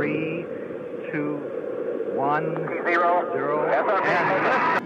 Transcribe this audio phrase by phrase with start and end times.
[0.00, 0.46] three,
[1.12, 1.36] two,
[2.16, 2.56] one,
[2.88, 4.80] zero, zero, and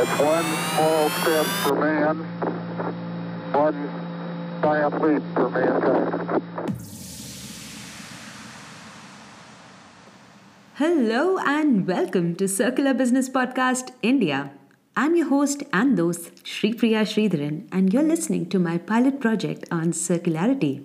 [0.00, 2.16] It's one small step for man,
[3.52, 3.90] one
[4.60, 6.42] giant leap for mankind.
[10.74, 14.50] Hello and welcome to Circular Business Podcast India.
[14.94, 19.64] I'm your host and host Sri Priya Sridharan, and you're listening to my pilot project
[19.70, 20.84] on circularity.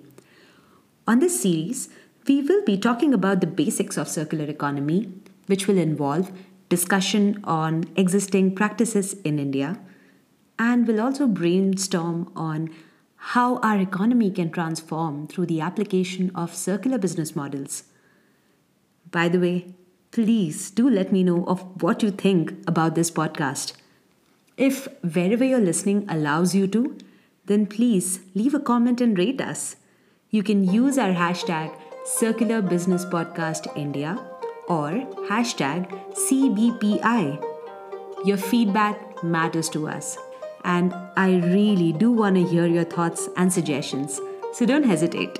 [1.06, 1.90] On this series,
[2.26, 5.12] we will be talking about the basics of circular economy,
[5.44, 6.32] which will involve
[6.70, 9.78] discussion on existing practices in India,
[10.58, 12.70] and we'll also brainstorm on
[13.34, 17.82] how our economy can transform through the application of circular business models.
[19.10, 19.74] By the way,
[20.12, 23.74] please do let me know of what you think about this podcast.
[24.58, 26.98] If wherever you're listening allows you to,
[27.46, 29.76] then please leave a comment and rate us.
[30.30, 31.72] You can use our hashtag
[32.04, 34.18] Circular Business Podcast India
[34.66, 34.90] or
[35.30, 37.40] hashtag CBPI.
[38.24, 40.18] Your feedback matters to us,
[40.64, 44.20] and I really do want to hear your thoughts and suggestions,
[44.52, 45.38] so don't hesitate.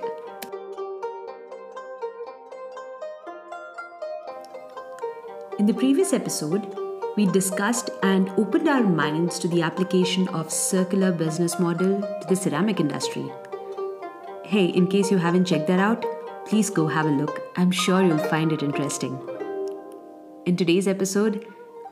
[5.58, 11.10] In the previous episode, we discussed and opened our minds to the application of circular
[11.12, 13.30] business model to the ceramic industry.
[14.44, 16.04] Hey, in case you haven't checked that out,
[16.46, 17.42] please go have a look.
[17.56, 19.18] I'm sure you'll find it interesting.
[20.46, 21.46] In today's episode,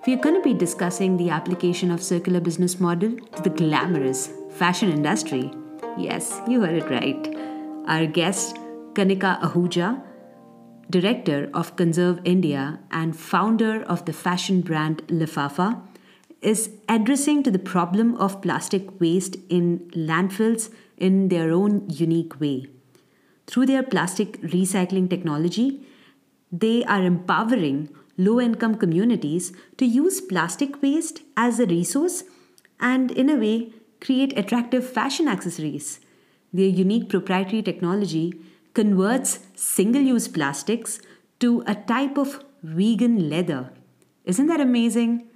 [0.06, 4.90] we're going to be discussing the application of circular business model to the glamorous fashion
[4.90, 5.50] industry.
[5.98, 7.36] Yes, you heard it right.
[7.88, 8.56] Our guest,
[8.94, 10.02] Kanika Ahuja,
[10.90, 15.80] director of Conserve India and founder of the fashion brand Lifafa,
[16.42, 22.66] is addressing to the problem of plastic waste in landfills in their own unique way.
[23.46, 25.86] Through their plastic recycling technology,
[26.52, 32.24] they are empowering low income communities to use plastic waste as a resource
[32.80, 36.00] and, in a way, create attractive fashion accessories.
[36.52, 38.40] Their unique proprietary technology
[38.76, 41.00] converts single use plastics
[41.40, 43.72] to a type of vegan leather.
[44.24, 45.28] Isn't that amazing?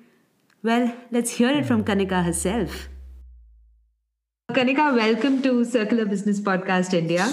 [0.63, 1.91] Well, let's hear it from hmm.
[1.91, 2.91] Kanika herself.
[4.53, 7.27] Kanika, welcome to Circular Business Podcast India.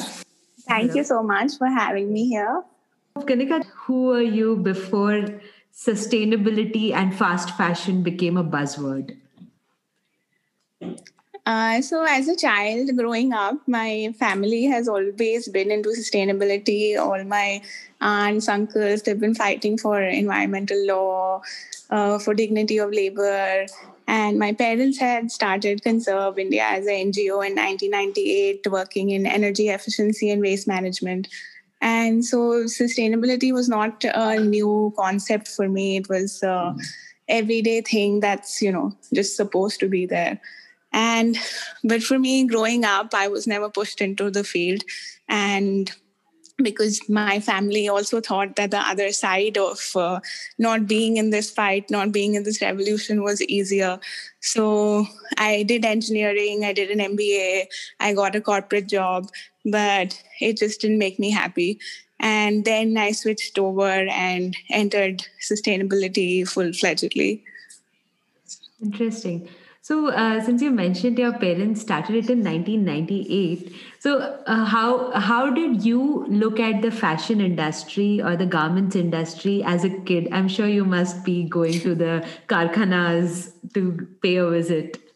[0.69, 2.63] Thank you so much for having me here.
[3.17, 5.41] Kanika, who were you before
[5.73, 9.17] sustainability and fast fashion became a buzzword?
[11.47, 16.97] Uh, so, as a child growing up, my family has always been into sustainability.
[17.00, 17.62] All my
[18.02, 21.41] aunts, uncles, they've been fighting for environmental law,
[21.90, 23.66] uh, for dignity of labor.
[24.09, 29.69] And my parents had started Conserve India as an NGO in 1998, working in energy
[29.69, 31.29] efficiency and waste management.
[31.79, 35.96] And so, sustainability was not a new concept for me.
[35.96, 36.75] It was a
[37.29, 40.41] everyday thing that's, you know, just supposed to be there.
[40.91, 41.37] And
[41.83, 44.83] but for me, growing up, I was never pushed into the field.
[45.27, 45.91] And
[46.57, 50.19] because my family also thought that the other side of uh,
[50.57, 53.99] not being in this fight, not being in this revolution was easier.
[54.39, 55.05] So
[55.37, 57.65] I did engineering, I did an MBA,
[57.99, 59.29] I got a corporate job,
[59.65, 61.79] but it just didn't make me happy.
[62.19, 67.43] And then I switched over and entered sustainability full fledgedly.
[68.81, 69.47] Interesting.
[69.87, 75.49] So, uh, since you mentioned your parents started it in 1998, so uh, how how
[75.49, 80.27] did you look at the fashion industry or the garments industry as a kid?
[80.33, 85.06] I'm sure you must be going to the karkhanas to pay a visit.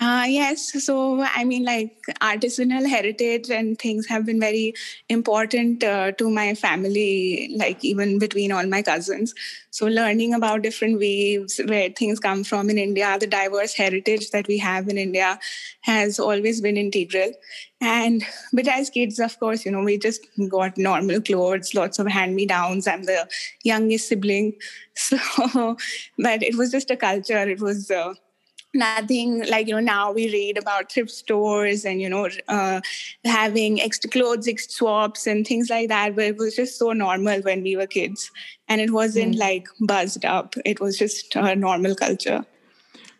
[0.00, 0.84] Uh, yes.
[0.84, 4.74] So, I mean, like artisanal heritage and things have been very
[5.08, 9.34] important uh, to my family, like even between all my cousins.
[9.70, 14.48] So, learning about different weaves, where things come from in India, the diverse heritage that
[14.48, 15.38] we have in India
[15.82, 17.32] has always been integral.
[17.80, 22.08] And, but as kids, of course, you know, we just got normal clothes, lots of
[22.08, 22.88] hand me downs.
[22.88, 23.28] I'm the
[23.62, 24.54] youngest sibling.
[24.96, 25.76] So,
[26.20, 27.36] but it was just a culture.
[27.48, 28.14] It was, uh,
[28.74, 32.80] nothing like you know now we read about thrift stores and you know uh,
[33.24, 37.40] having extra clothes extra swaps and things like that but it was just so normal
[37.42, 38.30] when we were kids.
[38.68, 39.38] And it wasn't mm.
[39.38, 40.54] like buzzed up.
[40.64, 42.46] It was just a normal culture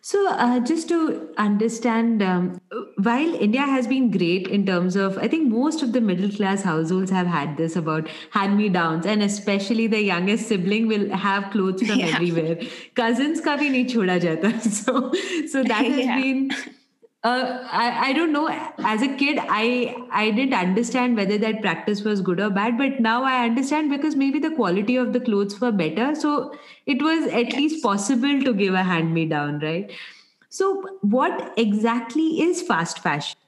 [0.07, 2.61] so, uh, just to understand, um,
[3.03, 6.63] while India has been great in terms of, I think most of the middle class
[6.63, 11.51] households have had this about hand me downs, and especially the youngest sibling will have
[11.53, 12.17] clothes from yeah.
[12.17, 12.59] everywhere.
[12.95, 14.53] Cousins ka bhi nahi choda jata.
[14.75, 15.11] So,
[15.47, 16.21] so that has yeah.
[16.21, 16.51] been
[17.25, 18.49] uh, I, I don't know.
[18.79, 23.01] As a kid, I I didn't understand whether that practice was good or bad, but
[23.01, 26.55] now I understand because maybe the quality of the clothes were better, so
[26.85, 27.57] it was at yes.
[27.57, 29.91] least possible to give a hand me down, right?
[30.51, 33.39] So, what exactly is fast fashion?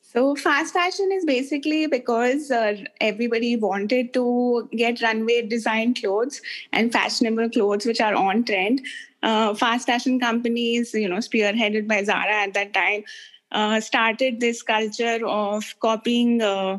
[0.00, 6.40] So, fast fashion is basically because uh, everybody wanted to get runway design clothes
[6.72, 8.80] and fashionable clothes which are on trend
[9.22, 13.04] uh, fast fashion companies, you know, spearheaded by Zara at that time,
[13.52, 16.78] uh, started this culture of copying uh,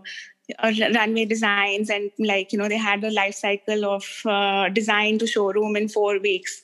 [0.59, 5.19] uh, runway designs and like you know they had a life cycle of uh, design
[5.19, 6.61] to showroom in four weeks.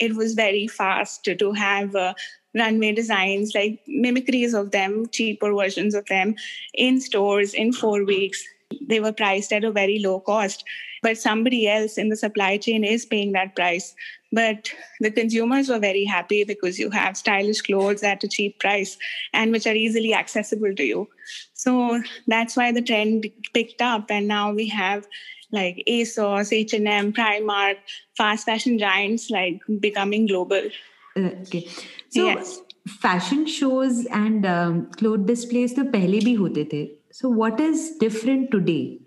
[0.00, 2.14] It was very fast to, have uh,
[2.54, 6.34] runway designs like mimicries of them cheaper versions of them
[6.74, 8.42] in stores in four weeks.
[8.88, 10.64] They were priced at a very low cost
[11.02, 13.94] but somebody else in the supply chain is paying that price
[14.32, 14.70] but
[15.00, 18.96] the consumers were very happy because you have stylish clothes at a cheap price
[19.32, 21.08] and which are easily accessible to you.
[21.52, 25.06] So that's why the trend picked up and now we have
[25.52, 27.76] like asos h&m primark
[28.16, 30.62] fast fashion giants like becoming global.
[31.16, 31.68] Okay.
[32.08, 32.60] So yes.
[32.88, 36.82] fashion shows and um, clothes displays to pehle bhi hote the
[37.20, 38.98] so what is different today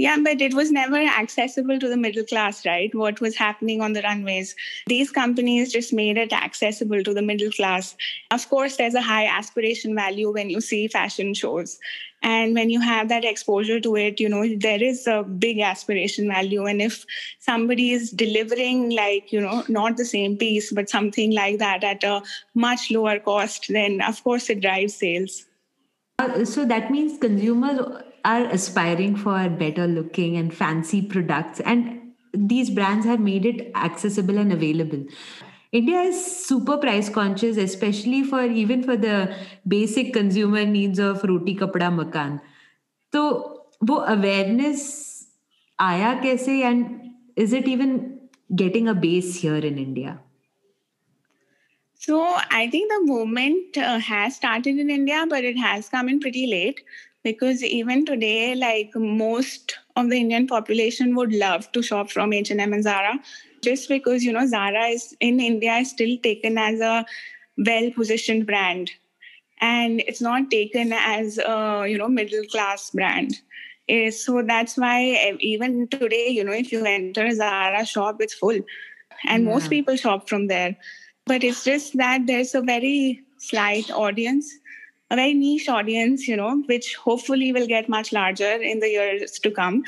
[0.00, 2.94] yeah, but it was never accessible to the middle class, right?
[2.94, 4.56] What was happening on the runways.
[4.86, 7.96] These companies just made it accessible to the middle class.
[8.30, 11.78] Of course, there's a high aspiration value when you see fashion shows.
[12.22, 16.28] And when you have that exposure to it, you know, there is a big aspiration
[16.28, 16.64] value.
[16.64, 17.04] And if
[17.38, 22.04] somebody is delivering, like, you know, not the same piece, but something like that at
[22.04, 22.22] a
[22.54, 25.44] much lower cost, then of course it drives sales.
[26.18, 27.80] Uh, so that means consumers
[28.24, 34.38] are aspiring for better looking and fancy products and these brands have made it accessible
[34.38, 35.04] and available.
[35.72, 39.34] India is super price conscious especially for even for the
[39.66, 42.40] basic consumer needs of roti kapda makan.
[43.12, 45.26] So wo awareness
[45.78, 48.18] aya kaise and is it even
[48.54, 50.20] getting a base here in india?
[52.00, 52.18] So
[52.50, 56.46] I think the movement uh, has started in India, but it has come in pretty
[56.46, 56.80] late
[57.22, 62.72] because even today like most of the indian population would love to shop from h&m
[62.72, 63.18] and zara.
[63.62, 67.04] Just because you know zara is in india is still taken as a
[67.58, 68.90] well positioned brand.
[69.60, 73.36] And it's not taken as a you know middle class brand.
[73.88, 78.34] Eh, so that's why even today you know if you enter a zara shop it's
[78.34, 78.60] full.
[79.26, 79.50] And yeah.
[79.50, 80.76] most people shop from there.
[81.26, 84.50] But it's just that there's a very slight audience
[85.10, 89.38] a very niche audience, you know, which hopefully will get much larger in the years
[89.40, 89.82] to come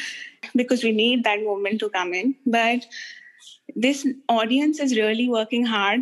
[0.57, 2.35] because we need that movement to come in.
[2.45, 2.87] But
[3.77, 6.01] this audience is really working hard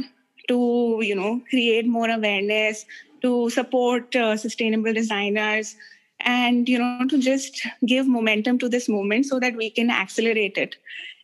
[0.48, 2.86] to, you know, create more awareness,
[3.22, 5.76] to support uh, sustainable designers,
[6.20, 10.56] and, you know, to just give momentum to this movement so that we can accelerate
[10.56, 10.76] it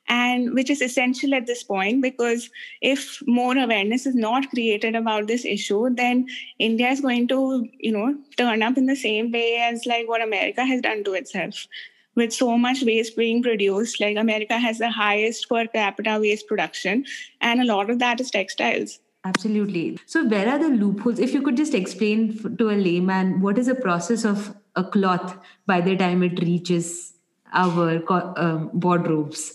[0.09, 2.51] and which is essential at this point because
[2.81, 6.27] if more awareness is not created about this issue then
[6.59, 10.23] india is going to you know turn up in the same way as like what
[10.23, 11.67] america has done to itself.
[12.15, 17.05] With so much waste being produced like america has the highest per capita waste production
[17.41, 19.01] and a lot of that is textiles.
[19.25, 19.99] Absolutely.
[20.07, 21.19] So where are the loopholes?
[21.19, 25.37] If you could just explain to a layman what is the process of a cloth
[25.67, 27.15] by the time it reaches
[27.53, 28.03] our
[28.39, 29.53] um, wardrobes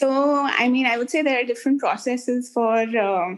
[0.00, 3.36] so, I mean, I would say there are different processes for uh,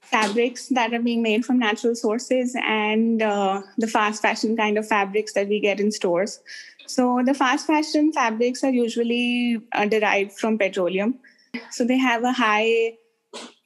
[0.00, 4.88] fabrics that are being made from natural sources and uh, the fast fashion kind of
[4.88, 6.40] fabrics that we get in stores.
[6.88, 11.14] So, the fast fashion fabrics are usually uh, derived from petroleum.
[11.70, 12.94] So, they have a high,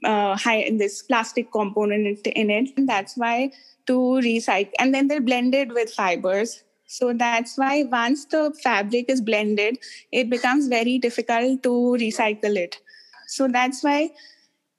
[0.05, 2.69] uh, high this plastic component in it.
[2.77, 3.53] And that's why
[3.87, 3.95] to
[4.29, 6.63] recycle, and then they're blended with fibers
[6.95, 9.79] so that's why once the fabric is blended,
[10.13, 11.71] it becomes very difficult to
[12.03, 12.81] recycle it.
[13.27, 14.11] So that's why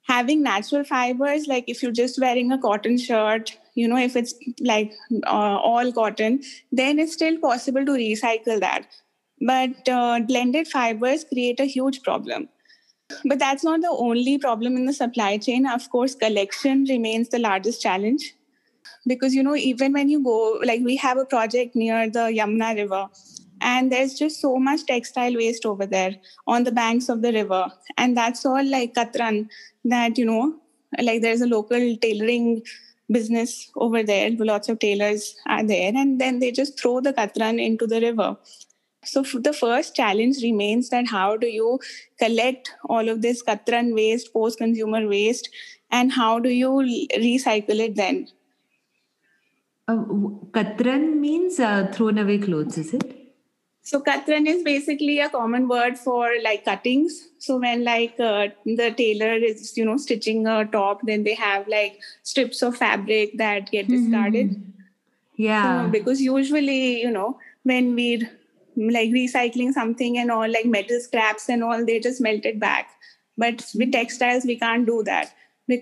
[0.08, 4.34] having natural fibers, like if you're just wearing a cotton shirt, you know, if it's
[4.60, 4.94] like
[5.26, 6.40] uh, all cotton,
[6.72, 8.86] then it's still possible to recycle that.
[9.42, 12.48] But uh, blended fibers create a huge problem.
[13.26, 15.66] But that's not the only problem in the supply chain.
[15.66, 18.32] Of course, collection remains the largest challenge
[19.06, 22.74] because you know even when you go like we have a project near the yamuna
[22.76, 23.08] river
[23.60, 27.68] and there's just so much textile waste over there on the banks of the river.
[27.96, 29.48] And that's all like katran
[29.84, 30.56] that you know
[31.00, 32.62] like there's a local tailoring
[33.10, 34.30] business over there.
[34.38, 38.36] Lots of tailors are there and then they just throw the katran into the river.
[39.04, 41.78] So the first challenge remains that how do you
[42.18, 45.48] collect all of this katran waste, post-consumer waste,
[45.90, 48.28] and how do you recycle it then?
[49.88, 49.96] Uh,
[50.50, 53.26] katran means uh, thrown away clothes, is it?
[53.82, 57.28] So katran is basically a common word for like cuttings.
[57.38, 61.68] So when like uh, the tailor is you know stitching a top, then they have
[61.68, 64.10] like strips of fabric that get mm-hmm.
[64.10, 64.50] discarded.
[64.50, 64.70] Mm-hmm.
[65.36, 65.84] Yeah.
[65.84, 68.28] So, because usually you know when we're
[68.76, 72.90] like recycling something and all like metal scraps and all, they just melt it back.
[73.38, 75.32] But with textiles, we can't do that.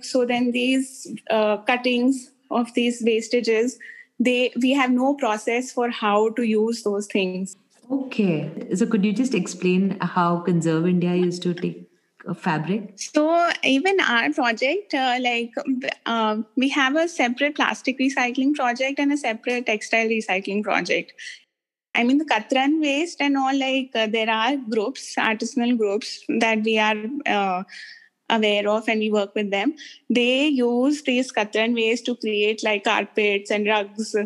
[0.02, 3.78] So then these uh, cuttings of these wastages,
[4.18, 7.56] they we have no process for how to use those things
[7.90, 8.50] Okay.
[8.74, 11.88] So could you just explain how Conserve India used to take
[12.36, 12.92] fabric?
[12.96, 15.52] So even our project, uh, like
[16.06, 21.12] uh, we have a separate plastic recycling project and a separate textile recycling project.
[21.94, 26.62] I mean, the Katran waste and all, like uh, there are groups, artisanal groups that
[26.64, 27.62] we are uh,
[28.30, 29.74] aware of and we work with them.
[30.10, 34.16] They use these Katran ways to create like carpets and rugs.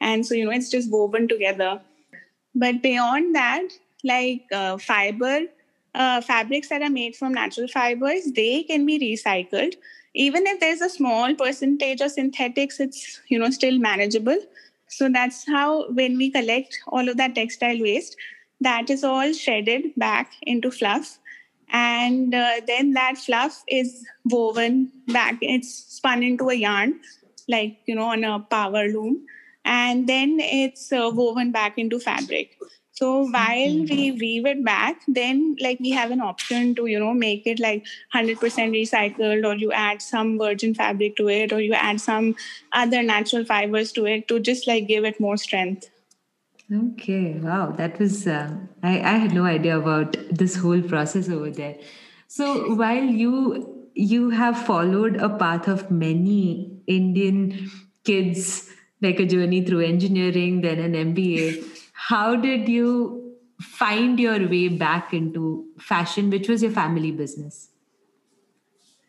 [0.00, 1.80] And so, you know, it's just woven together
[2.58, 3.68] but beyond that,
[4.04, 5.42] like uh, fiber,
[5.94, 9.74] uh, fabrics that are made from natural fibers, they can be recycled.
[10.14, 14.38] Even if there's a small percentage of synthetics, it's you know still manageable.
[14.88, 18.16] So that's how when we collect all of that textile waste,
[18.60, 21.18] that is all shredded back into fluff,
[21.70, 25.38] and uh, then that fluff is woven back.
[25.40, 27.00] It's spun into a yarn,
[27.48, 29.26] like you know on a power loom.
[29.64, 32.56] And then it's uh, woven back into fabric.
[32.98, 37.14] So while we weave it back then like we have an option to you know
[37.14, 38.38] make it like 100%
[38.76, 42.34] recycled or you add some virgin fabric to it or you add some
[42.72, 45.88] other natural fibers to it to just like give it more strength
[46.72, 48.50] okay wow that was uh,
[48.82, 51.76] I, I had no idea about this whole process over there
[52.26, 57.70] so while you you have followed a path of many indian
[58.04, 58.68] kids
[59.00, 61.64] like a journey through engineering, then an MBA.
[61.92, 67.68] How did you find your way back into fashion, which was your family business?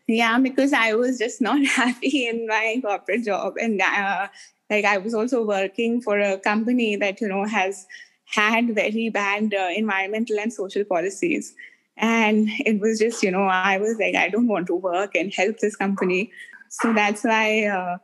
[0.07, 4.27] Yeah, because I was just not happy in my corporate job, and uh,
[4.69, 7.85] like I was also working for a company that you know has
[8.25, 11.53] had very bad uh, environmental and social policies,
[11.97, 15.33] and it was just you know I was like I don't want to work and
[15.33, 16.31] help this company,
[16.69, 17.65] so that's why.
[17.65, 17.97] Uh,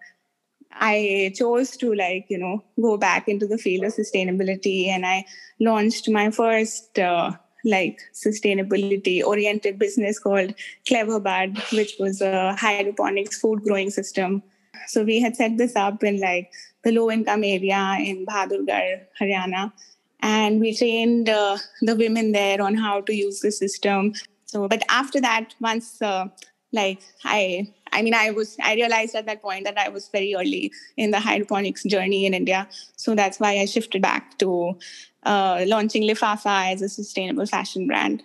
[0.78, 5.26] I chose to like, you know, go back into the field of sustainability and I
[5.60, 7.32] launched my first uh,
[7.64, 10.54] like sustainability oriented business called
[10.88, 14.44] Clever Bud, which was a hydroponics food growing system.
[14.88, 16.52] So we had set this up in like
[16.84, 19.74] the low income area in Bahadurgarh, Haryana.
[20.22, 24.14] And we trained uh, the women there on how to use the system.
[24.46, 26.28] So, but after that, once uh,
[26.72, 30.36] like I I mean, I was I realized at that point that I was very
[30.36, 32.68] early in the hydroponics journey in India,
[32.98, 34.78] so that's why I shifted back to
[35.24, 38.24] uh, launching Lifafa as a sustainable fashion brand.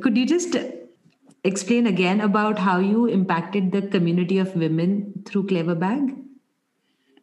[0.00, 0.56] Could you just
[1.44, 6.16] explain again about how you impacted the community of women through Clever Bag?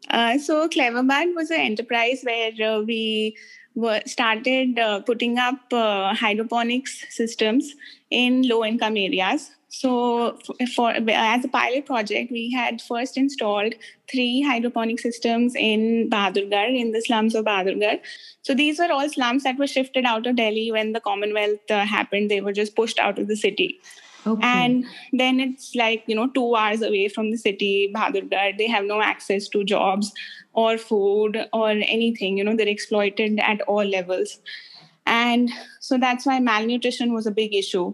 [0.10, 3.36] Uh, so Clever Bag was an enterprise where uh, we
[3.74, 7.74] were started uh, putting up uh, hydroponics systems
[8.10, 10.38] in low income areas so,
[10.76, 13.74] for, as a pilot project, we had first installed
[14.12, 18.02] three hydroponic systems in Bahadurgarh, in the slums of Bahadurgarh.
[18.42, 21.86] So, these were all slums that were shifted out of Delhi when the Commonwealth uh,
[21.86, 22.30] happened.
[22.30, 23.80] They were just pushed out of the city.
[24.26, 24.42] Okay.
[24.44, 28.58] And then it's like, you know, two hours away from the city, Bahadurgarh.
[28.58, 30.12] They have no access to jobs
[30.54, 32.38] or food or anything.
[32.38, 34.40] You know, they're exploited at all levels.
[35.06, 35.50] And
[35.80, 37.94] so that's why malnutrition was a big issue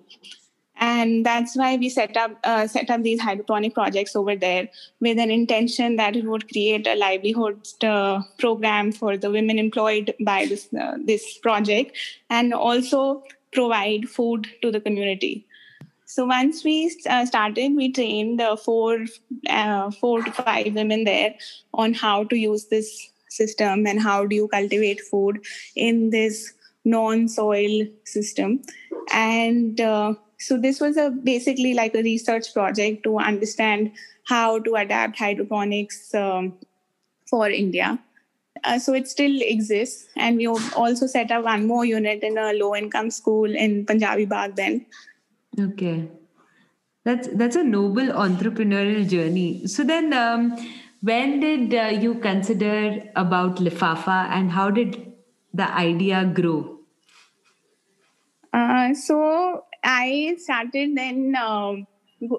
[0.80, 4.70] and that's why we set up uh, set up these hydroponic projects over there
[5.00, 10.14] with an intention that it would create a livelihood uh, program for the women employed
[10.22, 11.98] by this uh, this project
[12.30, 15.47] and also provide food to the community
[16.10, 16.76] so once we
[17.10, 19.06] uh, started we trained four
[19.50, 21.34] uh, four to five women there
[21.74, 25.40] on how to use this system and how do you cultivate food
[25.76, 26.54] in this
[26.86, 28.62] non soil system
[29.12, 33.92] and uh, so this was a basically like a research project to understand
[34.28, 36.54] how to adapt hydroponics um,
[37.30, 38.00] for India.
[38.64, 42.54] Uh, so it still exists, and we also set up one more unit in a
[42.54, 44.56] low-income school in Punjabi Bagh.
[44.56, 44.86] Then,
[45.60, 46.10] okay,
[47.04, 49.68] that's that's a noble entrepreneurial journey.
[49.68, 50.56] So then, um,
[51.02, 55.14] when did uh, you consider about Lifafa, and how did
[55.54, 56.80] the idea grow?
[58.54, 61.76] Uh, so I started then, uh,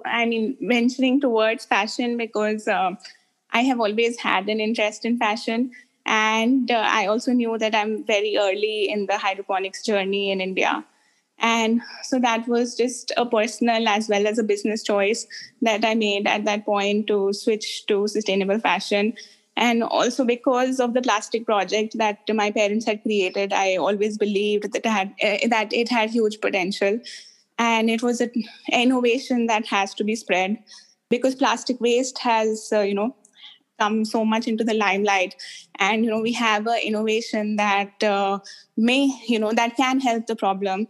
[0.04, 2.92] I mean, venturing towards fashion because uh,
[3.52, 5.70] I have always had an interest in fashion.
[6.04, 10.84] And uh, I also knew that I'm very early in the hydroponics journey in India.
[11.40, 15.26] And so that was just a personal as well as a business choice
[15.62, 19.14] that I made at that point to switch to sustainable fashion.
[19.57, 24.73] And also because of the plastic project that my parents had created, I always believed
[24.73, 27.00] that it had, uh, that it had huge potential.
[27.59, 28.30] And it was an
[28.73, 30.59] innovation that has to be spread
[31.09, 33.16] because plastic waste has, uh, you know,
[33.78, 35.35] come so much into the limelight
[35.76, 38.38] and you know we have an innovation that uh,
[38.76, 40.87] may you know that can help the problem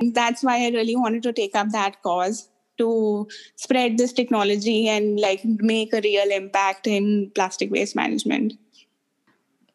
[0.00, 5.20] that's why I really wanted to take up that cause to spread this technology and
[5.20, 8.54] like make a real impact in plastic waste management.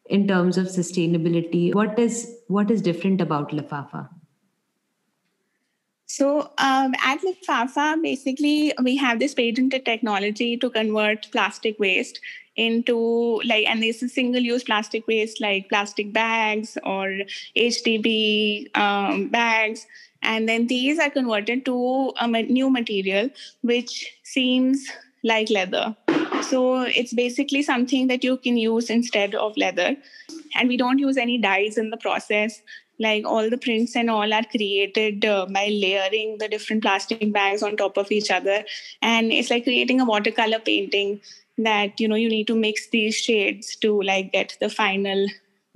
[0.07, 4.07] In terms of sustainability what is what is different about lifafa
[6.07, 12.21] so um, at Lifafa, basically, we have this patented technology to convert plastic waste
[12.55, 17.07] into like, and this is single-use plastic waste like plastic bags or
[17.57, 19.87] HDPE um, bags
[20.25, 23.29] and then these are converted to a new material
[23.61, 24.87] which seems
[25.23, 25.95] like leather.
[26.49, 29.95] So it's basically something that you can use instead of leather.
[30.55, 32.61] And we don't use any dyes in the process.
[32.99, 37.63] Like all the prints and all are created uh, by layering the different plastic bags
[37.63, 38.63] on top of each other.
[39.01, 41.19] And it's like creating a watercolor painting
[41.57, 45.27] that you know you need to mix these shades to like get the final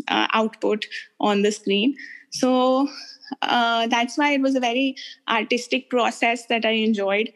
[0.08, 0.86] uh, output
[1.20, 1.96] on the screen.
[2.32, 2.88] So
[3.42, 4.96] uh, that's why it was a very
[5.28, 7.32] artistic process that I enjoyed.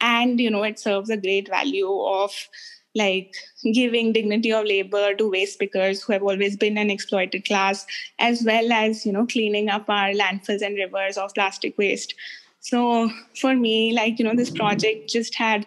[0.00, 2.32] And, you know, it serves a great value of
[2.96, 3.34] like
[3.72, 7.86] giving dignity of labor to waste pickers who have always been an exploited class,
[8.18, 12.14] as well as, you know, cleaning up our landfills and rivers of plastic waste.
[12.60, 13.10] So
[13.40, 15.66] for me, like, you know, this project just had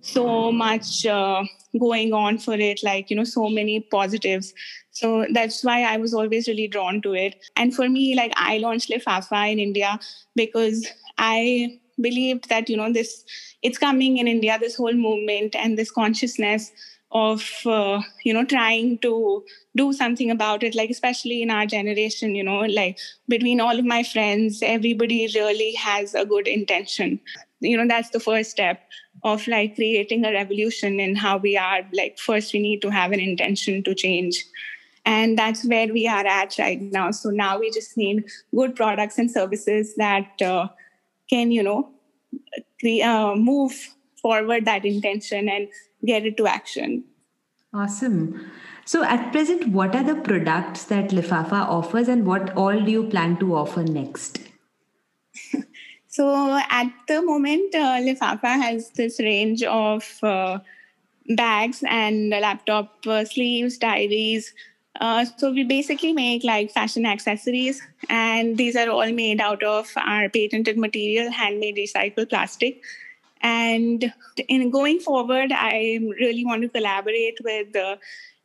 [0.00, 1.44] so much uh,
[1.78, 4.52] going on for it, like, you know, so many positives
[4.94, 7.36] so that's why I was always really drawn to it.
[7.56, 9.98] And for me, like I launched Lifafa in India
[10.36, 10.86] because
[11.18, 13.24] I believed that, you know, this
[13.62, 16.70] it's coming in India, this whole movement and this consciousness
[17.12, 19.44] of uh, you know trying to
[19.76, 23.84] do something about it like especially in our generation you know like between all of
[23.84, 27.20] my friends everybody really has a good intention
[27.60, 28.82] you know that's the first step
[29.22, 33.12] of like creating a revolution in how we are like first we need to have
[33.12, 34.44] an intention to change
[35.04, 37.10] and that's where we are at right now.
[37.10, 40.68] So now we just need good products and services that uh,
[41.28, 41.90] can, you know,
[43.02, 45.68] uh, move forward that intention and
[46.06, 47.04] get it to action.
[47.72, 48.50] Awesome.
[48.86, 53.04] So at present, what are the products that Lifafa offers and what all do you
[53.04, 54.40] plan to offer next?
[56.08, 60.58] so at the moment, uh, Lifafa has this range of uh,
[61.36, 64.52] bags and laptop uh, sleeves, diaries,
[65.00, 69.90] uh, so we basically make like fashion accessories, and these are all made out of
[69.96, 72.82] our patented material, handmade recycled plastic.
[73.40, 74.12] And
[74.48, 77.76] in going forward, I really want to collaborate with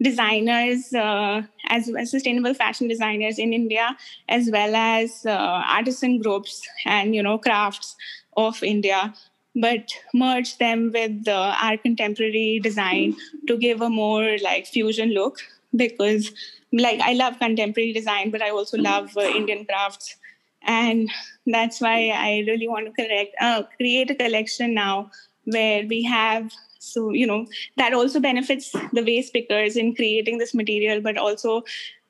[0.02, 3.96] designers uh, as, as, sustainable fashion designers in India,
[4.28, 7.96] as well as uh, artisan groups and you know crafts
[8.36, 9.14] of India
[9.56, 13.16] but merge them with uh, our contemporary design
[13.48, 15.40] to give a more like fusion look
[15.76, 16.32] because
[16.72, 20.16] like I love contemporary design, but I also love uh, Indian crafts,
[20.64, 21.10] and
[21.46, 25.12] that's why I really want to correct, uh, create a collection now
[25.46, 26.52] where we have
[26.82, 27.46] so you know
[27.78, 31.64] that also benefits the waste pickers in creating this material, but also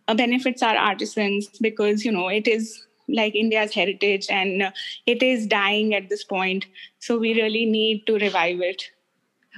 [0.08, 4.72] uh, benefits our artisans because you know it is like India's heritage and uh,
[5.06, 6.66] it is dying at this point.
[7.00, 8.84] So we really need to revive it.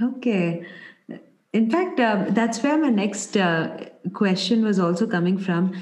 [0.02, 0.66] Okay.
[1.54, 5.74] In fact, uh, that's where my next uh, question was also coming from.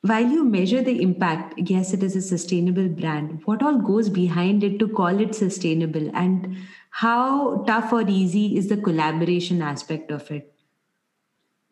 [0.00, 3.40] While you measure the impact, yes, it is a sustainable brand.
[3.44, 6.10] What all goes behind it to call it sustainable?
[6.14, 6.58] And
[6.90, 10.52] how tough or easy is the collaboration aspect of it?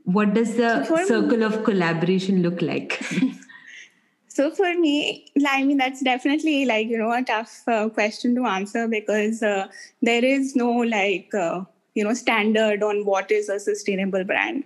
[0.05, 3.05] What does the so circle me, of collaboration look like?
[4.29, 8.47] so for me, I mean, that's definitely like, you know, a tough uh, question to
[8.47, 9.69] answer because uh,
[10.01, 14.65] there is no like, uh, you know standard on what is a sustainable brand.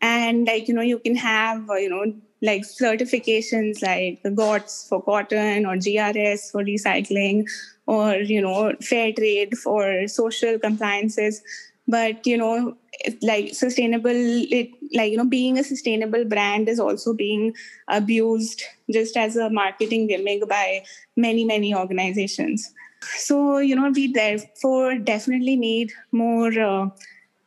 [0.00, 4.86] And like you know you can have uh, you know like certifications like the GOTS
[4.88, 7.48] for cotton or GRS for recycling
[7.86, 11.42] or you know fair trade for social compliances.
[11.88, 12.76] But you know
[13.22, 17.54] like sustainable it, like you know being a sustainable brand is also being
[17.88, 20.82] abused just as a marketing gimmick by
[21.16, 26.88] many many organizations so you know we therefore definitely need more uh,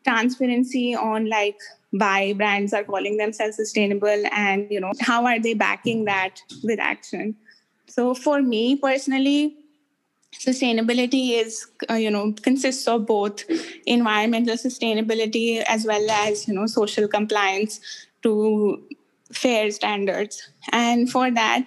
[0.04, 1.58] transparency on like
[1.92, 6.80] why brands are calling themselves sustainable and you know how are they backing that with
[6.80, 7.36] action.
[7.88, 9.58] So for me personally
[10.34, 13.44] sustainability is uh, you know consists of both
[13.86, 17.80] environmental sustainability as well as you know social compliance
[18.24, 18.82] to
[19.34, 20.50] fair standards.
[20.72, 21.66] And for that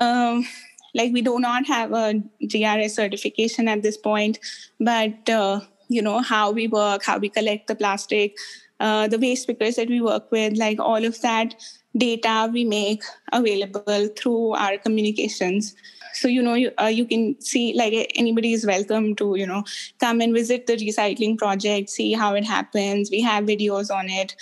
[0.00, 0.46] um,
[0.94, 4.38] like we do not have a grs certification at this point
[4.80, 8.36] but uh, you know how we work how we collect the plastic
[8.82, 11.54] uh, the waste pickers that we work with like all of that
[11.96, 13.02] data we make
[13.32, 15.74] available through our communications.
[16.14, 19.64] So you know you, uh, you can see like anybody is welcome to you know
[20.00, 23.10] come and visit the recycling project see how it happens.
[23.10, 24.34] We have videos on it.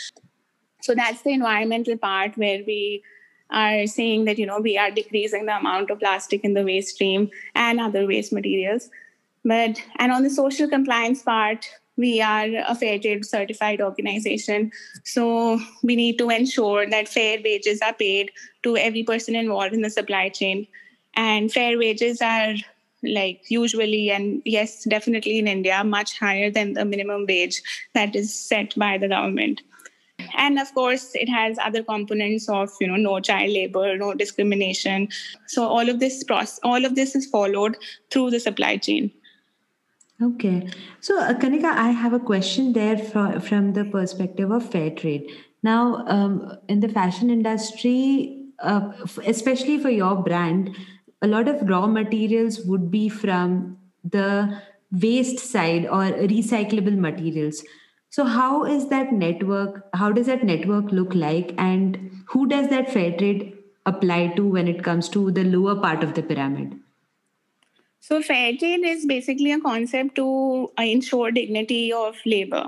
[0.83, 3.03] So that's the environmental part where we
[3.51, 6.95] are saying that you know we are decreasing the amount of plastic in the waste
[6.95, 8.91] stream and other waste materials.
[9.45, 14.73] But and on the social compliance part we are a fair trade certified organization.
[15.05, 18.33] So we need to ensure that fair wages are paid
[18.63, 20.67] to every person involved in the supply chain.
[21.15, 22.55] And fair wages are
[23.03, 27.63] like usually and yes definitely in india much higher than the minimum wage
[27.95, 29.63] that is set by the government
[30.37, 35.09] and of course it has other components of you know no child labor no discrimination.
[35.47, 37.77] So all of this process all of this is followed
[38.11, 39.11] through the supply chain.
[40.23, 40.69] Okay.
[41.01, 45.31] So uh, kanika i have a question there from, from the perspective of fair trade.
[45.62, 48.93] Now um, in the fashion industry uh,
[49.27, 50.75] especially for your brand
[51.23, 57.62] a lot of raw materials would be from the waste side or recyclable materials
[58.11, 61.55] so how is that network how does that network look like?
[61.59, 66.03] And who does that fair trade apply to when it comes to the lower part
[66.03, 66.79] of the pyramid?
[68.01, 72.66] So fair trade is basically a concept to ensure dignity of labor.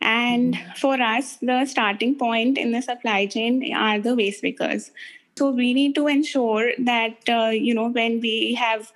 [0.00, 0.72] And mm-hmm.
[0.76, 4.90] for us the starting point in the supply chain are the waste pickers
[5.36, 8.92] so we need to ensure that uh, you know when we have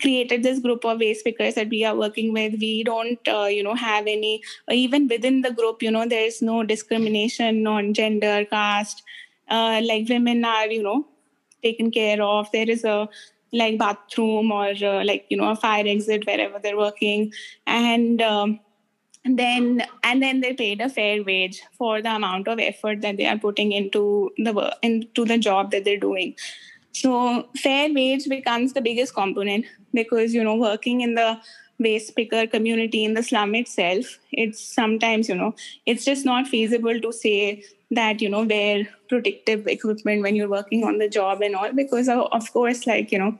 [0.00, 2.54] created this group of waste pickers that we are working with.
[2.60, 6.62] We don't uh, you know have any even within the group you know there's no
[6.64, 9.02] discrimination on gender caste
[9.50, 11.06] uh, like women are you know
[11.62, 12.50] taken care of.
[12.52, 13.08] There is a
[13.52, 17.32] like bathroom or uh, like you know a fire exit wherever they're working.
[17.66, 18.60] And um,
[19.24, 23.26] then and then they paid a fair wage for the amount of effort that they
[23.26, 26.34] are putting into the work into the job that they're doing
[27.00, 31.38] so fair wage becomes the biggest component because you know working in the
[31.78, 35.54] waste picker community in the slum itself it's sometimes you know
[35.86, 40.84] it's just not feasible to say that you know wear protective equipment when you're working
[40.84, 43.36] on the job and all because of, of course like you know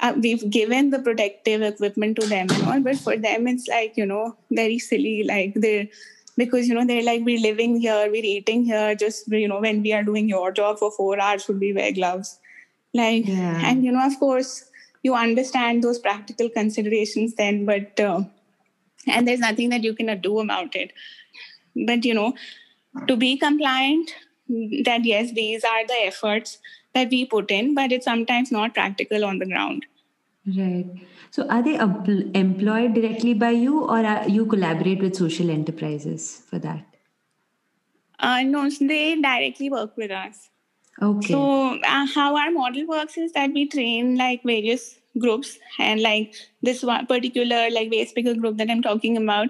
[0.00, 3.96] uh, we've given the protective equipment to them and all, but for them it's like
[3.96, 5.22] you know very silly.
[5.24, 5.86] Like they're
[6.36, 8.94] because you know they're like we're living here, we're eating here.
[8.94, 11.92] Just you know when we are doing your job for four hours, should we wear
[11.92, 12.38] gloves?
[12.94, 13.60] Like yeah.
[13.64, 14.64] and you know of course
[15.02, 18.22] you understand those practical considerations then, but uh,
[19.06, 20.92] and there's nothing that you can do about it.
[21.74, 22.34] But you know
[23.08, 24.14] to be compliant,
[24.48, 26.58] that yes, these are the efforts
[26.94, 29.86] that we put in, but it's sometimes not practical on the ground.
[30.46, 30.86] Right.
[31.30, 36.58] So, are they employed directly by you, or are, you collaborate with social enterprises for
[36.58, 36.84] that?
[38.18, 40.50] Uh, no, they directly work with us.
[41.02, 41.32] Okay.
[41.32, 46.34] So, uh, how our model works is that we train like various groups, and like
[46.62, 49.48] this one particular like waste picker group that I'm talking about,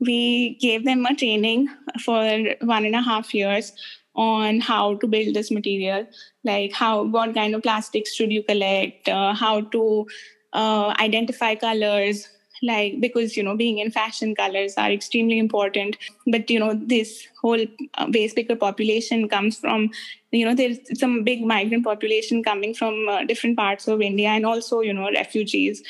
[0.00, 1.68] we gave them a training
[2.04, 2.22] for
[2.62, 3.72] one and a half years
[4.14, 6.06] on how to build this material
[6.44, 10.06] like how what kind of plastics should you collect uh, how to
[10.52, 12.28] uh, identify colors
[12.62, 15.96] like because you know being in fashion colors are extremely important.
[16.26, 17.64] But you know this whole
[17.94, 19.90] uh, waste picker population comes from
[20.30, 24.46] you know there's some big migrant population coming from uh, different parts of india and
[24.46, 25.82] also you know refugees.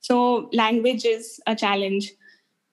[0.00, 2.12] So language is a challenge.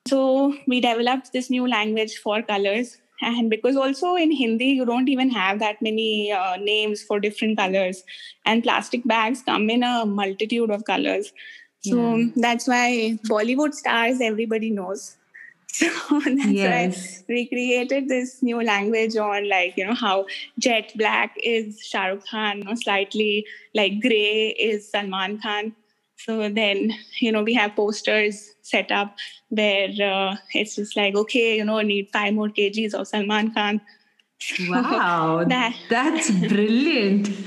[0.08, 2.98] So we developed this new language for colors.
[3.20, 7.58] And because also in hindi you don't even have that many uh, names for different
[7.58, 8.04] colors.
[8.46, 11.34] And plastic bags come in a multitude of colors
[11.90, 12.28] so yeah.
[12.36, 15.18] that's why bollywood stars everybody knows
[15.78, 15.88] so
[16.22, 17.24] that's yes.
[17.28, 20.26] why we created this new language on like you know how
[20.58, 23.46] jet black is Shah Rukh Khan, know, slightly
[23.76, 25.76] like gray is Salman Khan.
[26.18, 29.16] So then, you know, we have posters set up
[29.50, 33.82] where uh, it's just like, okay, you know, need five more kgs of Salman Khan.
[34.70, 37.28] Wow, that, that's brilliant.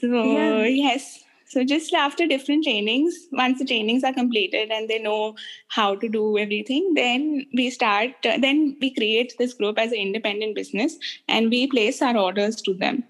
[0.00, 0.64] so, yeah.
[0.64, 1.22] yes.
[1.48, 5.34] So, just after different trainings, once the trainings are completed and they know
[5.68, 10.54] how to do everything, then we start, then we create this group as an independent
[10.54, 13.04] business and we place our orders to them.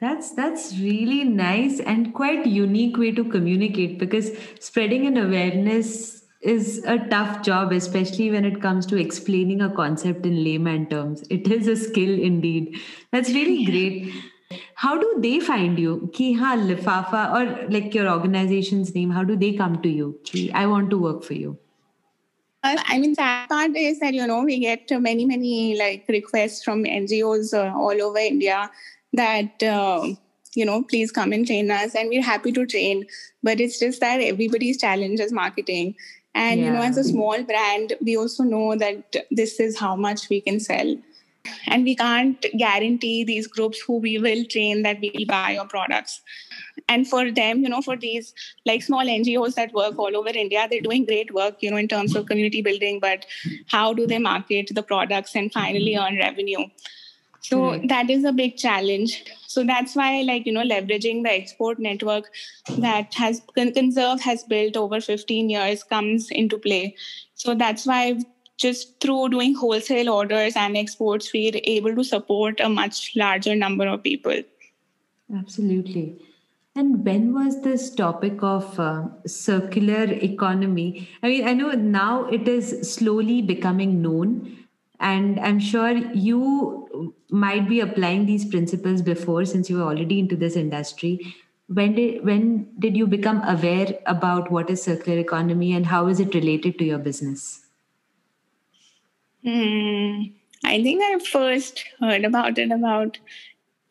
[0.00, 6.82] That's that's really nice and quite unique way to communicate because spreading an awareness is
[6.84, 11.22] a tough job, especially when it comes to explaining a concept in layman terms.
[11.30, 12.80] It is a skill indeed.
[13.12, 14.12] That's really great.
[14.82, 16.10] How do they find you?
[16.12, 20.18] Ki ha lifafa or like your organization's name, how do they come to you?
[20.24, 21.58] Ki, I want to work for you.
[22.64, 26.84] I mean, that part is that, you know, we get many, many like requests from
[26.84, 28.70] NGOs uh, all over India
[29.12, 30.06] that uh,
[30.54, 33.06] you know please come and train us and we're happy to train
[33.42, 35.94] but it's just that everybody's challenge is marketing
[36.34, 36.66] and yeah.
[36.66, 40.40] you know as a small brand we also know that this is how much we
[40.40, 40.96] can sell
[41.66, 45.66] and we can't guarantee these groups who we will train that we will buy your
[45.66, 46.20] products.
[46.88, 48.34] And for them you know for these
[48.66, 51.88] like small ngos that work all over india they're doing great work you know in
[51.88, 53.26] terms of community building but
[53.68, 56.66] how do they market the products and finally earn revenue?
[57.40, 57.88] So mm.
[57.88, 59.24] that is a big challenge.
[59.46, 62.30] So that's why like you know leveraging the export network
[62.78, 66.96] that has conserve has built over 15 years comes into play.
[67.34, 68.20] So that's why
[68.62, 73.86] just through doing wholesale orders and exports we're able to support a much larger number
[73.86, 74.42] of people.
[75.36, 76.22] Absolutely.
[76.74, 81.08] And when was this topic of uh, circular economy?
[81.22, 84.58] I mean, I know now it is slowly becoming known,
[85.00, 85.90] and i'm sure
[86.26, 87.12] you
[87.44, 91.34] might be applying these principles before since you were already into this industry.
[91.66, 96.20] When did when did you become aware about what is circular economy and how is
[96.20, 97.61] it related to your business
[99.44, 100.22] hmm.
[100.64, 103.18] i think i first heard about it about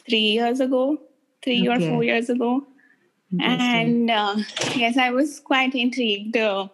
[0.07, 0.97] three years ago
[1.43, 1.85] three okay.
[1.85, 2.65] or four years ago
[3.39, 4.35] and uh,
[4.75, 6.67] yes i was quite intrigued uh,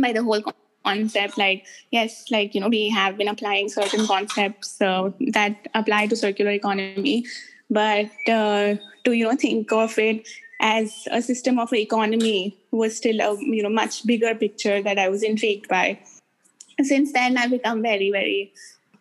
[0.00, 0.42] by the whole
[0.84, 6.06] concept like yes like you know we have been applying certain concepts uh, that apply
[6.06, 7.24] to circular economy
[7.68, 10.26] but uh, to you know think of it
[10.60, 15.08] as a system of economy was still a you know much bigger picture that i
[15.08, 15.98] was intrigued by
[16.86, 18.52] since then i've become very very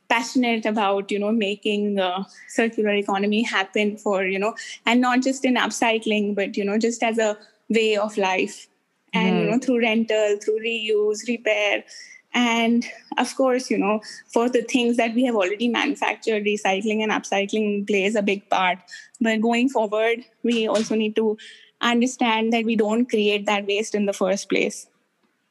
[0.09, 5.45] passionate about you know making uh, circular economy happen for you know and not just
[5.45, 7.37] in upcycling but you know just as a
[7.69, 8.67] way of life.
[9.11, 11.83] And you know through rental through reuse repair.
[12.31, 12.85] And
[13.17, 17.87] of course you know for the things that we have already manufactured recycling and upcycling
[17.87, 18.77] plays a big part.
[19.19, 21.37] But going forward we also need to
[21.81, 24.87] understand that we don't create that waste in the first place.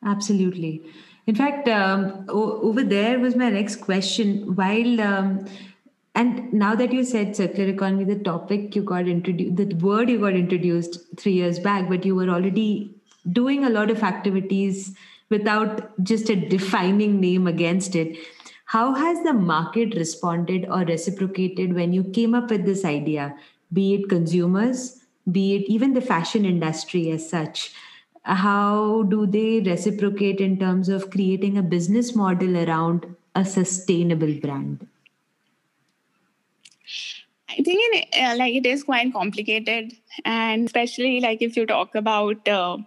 [0.05, 0.83] Absolutely
[1.29, 5.47] in fact um, o- over there was my next question while um,
[6.15, 10.19] and now that you said circular economy the topic you got introduced the word you
[10.19, 12.95] got introduced three years back but you were already
[13.33, 14.97] doing a lot of activities
[15.31, 18.17] without just a defining name against it.
[18.67, 23.35] How has the market responded or reciprocated when you came up with this idea,
[23.73, 27.73] be it consumers, be it even the fashion industry as such?
[28.23, 34.87] How do they reciprocate in terms of creating a business model around a sustainable brand?
[37.51, 41.95] I think it, uh, like it is quite complicated, and especially like if you talk
[41.95, 42.79] about uh,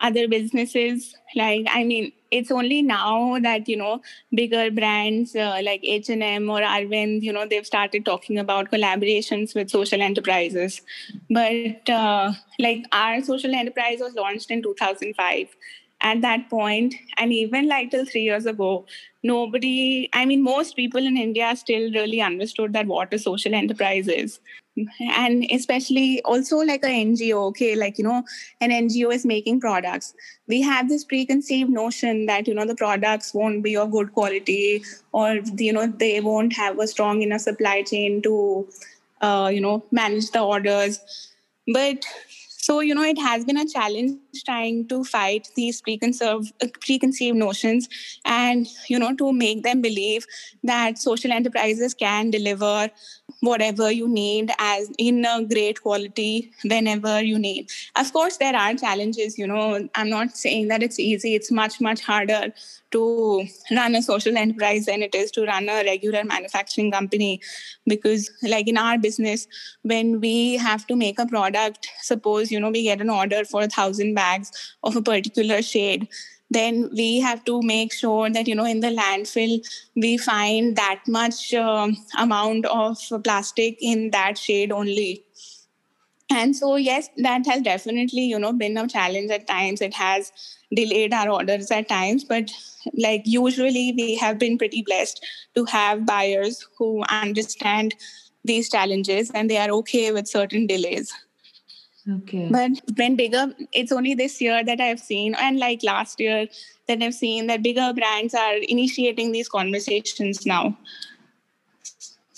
[0.00, 1.14] other businesses.
[1.36, 4.00] Like i mean it's only now that you know
[4.34, 9.70] bigger brands uh, like h&m or arvind you know they've started talking about collaborations with
[9.70, 10.80] social enterprises.
[11.28, 15.48] But uh, like our social enterprise was launched in 2005
[16.02, 18.86] at that point and even like till three years ago
[19.22, 24.08] nobody i mean most people in india still really understood that what a social enterprise
[24.08, 24.40] is
[25.00, 28.22] and especially also like an ngo okay like you know
[28.60, 30.14] an ngo is making products.
[30.46, 34.82] We have this preconceived notion that you know the products won't be of good quality
[35.12, 38.68] or you know they won't have a strong enough supply chain to
[39.20, 41.00] uh, you know manage the orders.
[41.72, 42.04] But
[42.62, 47.36] so, you know, it has been a challenge trying to fight these preconceived, uh, preconceived
[47.36, 47.88] notions
[48.24, 50.26] and, you know, to make them believe
[50.62, 52.90] that social enterprises can deliver
[53.40, 57.70] whatever you need as in a great quality whenever you need.
[57.96, 61.80] Of course, there are challenges, you know, I'm not saying that it's easy, it's much,
[61.80, 62.52] much harder
[62.92, 67.40] to run a social enterprise than it is to run a regular manufacturing company.
[67.86, 69.46] Because like in our business
[69.82, 73.62] when we have to make a product suppose you know we get an order for
[73.62, 74.50] a thousand bags
[74.82, 76.08] of a particular shade
[76.50, 79.58] then we have to make sure that you know in the landfill
[79.96, 85.24] we find that much um, amount of plastic in that shade only
[86.30, 89.80] and so yes that has definitely you know been a challenge at times.
[89.80, 90.32] It has
[90.74, 92.50] delayed our orders at times but
[92.94, 97.94] like usually we have been pretty blessed to have buyers who understand
[98.44, 101.12] these challenges and they are okay with certain delays.
[102.08, 102.48] Okay.
[102.50, 106.46] But when bigger it's only this year that i've seen and like last year
[106.88, 110.76] that i've seen that bigger brands are initiating these conversations now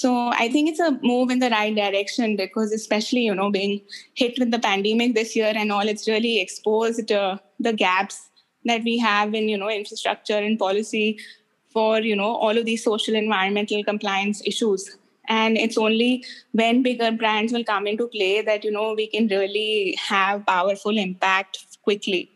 [0.02, 3.80] so I think it's a move in the right direction because, especially, you know, being
[4.14, 8.30] hit with the pandemic this year and all, it's really exposed uh, the gaps
[8.64, 11.20] that we have in, you know, infrastructure and policy
[11.68, 14.98] for, you know, all of these social environmental compliance issues.
[15.28, 19.28] And it's only when bigger brands will come into play that, you know, we can
[19.28, 22.28] really have powerful impact quickly.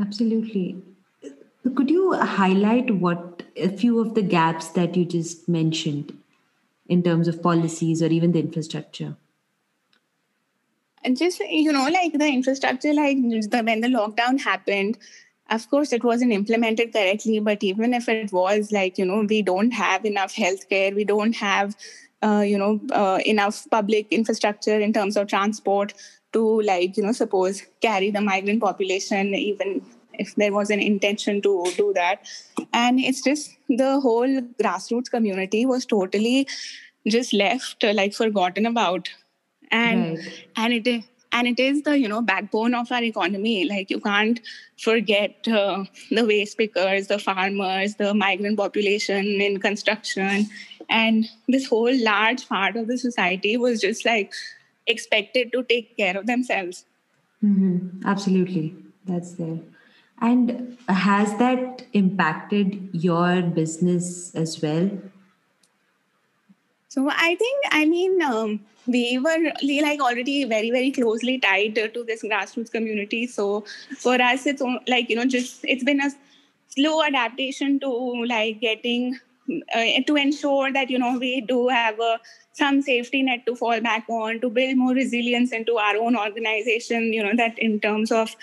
[0.00, 0.82] Absolutely.
[1.76, 6.18] Could you highlight what a few of the gaps that you just mentioned?
[6.88, 9.16] In terms of policies or even the infrastructure?
[11.04, 14.98] And just, you know, like the infrastructure, like the, when the lockdown happened,
[15.50, 19.42] of course, it wasn't implemented correctly, but even if it was, like, you know, we
[19.42, 21.76] don't have enough healthcare, we don't have,
[22.22, 25.94] uh, you know, uh, enough public infrastructure in terms of transport
[26.32, 29.82] to, like, you know, suppose carry the migrant population, even
[30.18, 32.26] if there was an intention to do that.
[32.72, 36.46] And it's just the whole grassroots community was totally
[37.06, 39.08] just left, uh, like forgotten about.
[39.70, 40.46] And right.
[40.56, 44.40] and it and it is the you know backbone of our economy like you can't
[44.78, 50.48] forget uh, the waste pickers the farmers the migrant population in construction
[50.88, 54.32] and this whole large part of the society was just like
[54.86, 56.84] expected to take care of themselves
[57.44, 58.00] mm-hmm.
[58.06, 59.58] absolutely that's there
[60.20, 64.90] and has that impacted your business as well?
[66.88, 69.52] So I think, I mean, um, we were
[69.82, 73.26] like already very, very closely tied to this grassroots community.
[73.26, 73.64] So
[73.98, 76.10] for us, it's like, you know, just it's been a
[76.68, 79.18] slow adaptation to like getting
[79.74, 82.18] uh, to ensure that, you know, we do have a
[82.58, 87.12] some safety net to fall back on to build more resilience into our own organization
[87.12, 88.34] you know that in terms of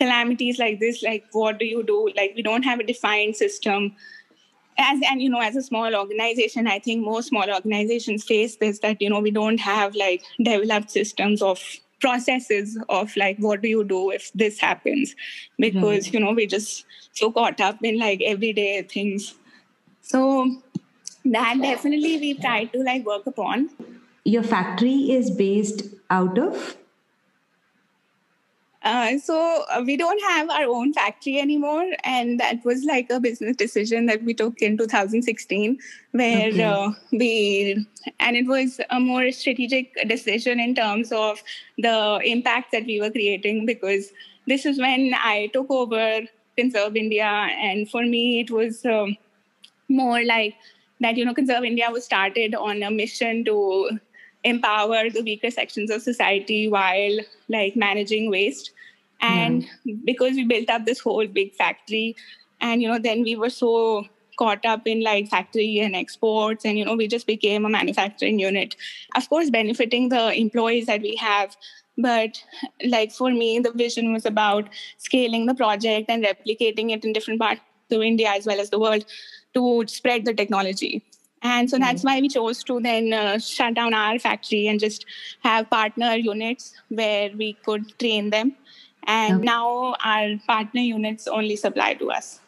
[0.00, 2.10] calamities like this like what do you do?
[2.16, 3.94] Like we don't have a defined system.
[4.78, 8.78] As and you know as a small organization i think most small organizations face this
[8.78, 11.60] that you know we don't have like developed systems of
[12.00, 15.14] processes of like what do you do if this happens?
[15.58, 16.14] Because mm-hmm.
[16.14, 19.34] you know we're just so caught up in like everyday things.
[20.02, 20.62] So
[21.24, 23.70] that definitely we've tried to like work upon.
[24.24, 26.76] Your factory is based out of
[28.82, 33.20] uh, so uh, we don't have our own factory anymore, and that was like a
[33.20, 35.78] business decision that we took in 2016,
[36.12, 36.62] where okay.
[36.62, 37.86] uh, we
[38.18, 41.42] and it was a more strategic decision in terms of
[41.76, 44.12] the impact that we were creating because
[44.46, 46.22] this is when I took over
[46.56, 49.14] Conserve India, and for me it was um,
[49.90, 50.54] more like
[51.00, 51.18] that.
[51.18, 54.00] You know, Conserve India was started on a mission to
[54.44, 58.72] empower the weaker sections of society while like managing waste.
[59.20, 59.96] And yeah.
[60.04, 62.16] because we built up this whole big factory
[62.60, 64.06] and you know then we were so
[64.38, 68.38] caught up in like factory and exports and you know we just became a manufacturing
[68.38, 68.76] unit.
[69.14, 71.54] Of course benefiting the employees that we have
[71.98, 72.42] but
[72.86, 77.40] like for me the vision was about scaling the project and replicating it in different
[77.40, 79.04] parts of india as well as the world
[79.54, 81.02] to spread the technology
[81.42, 85.06] and so that's why we chose to then uh, shut down our factory and just
[85.42, 88.54] have partner units where we could train them.
[89.04, 89.44] And okay.
[89.44, 92.40] now our partner units only supply to us.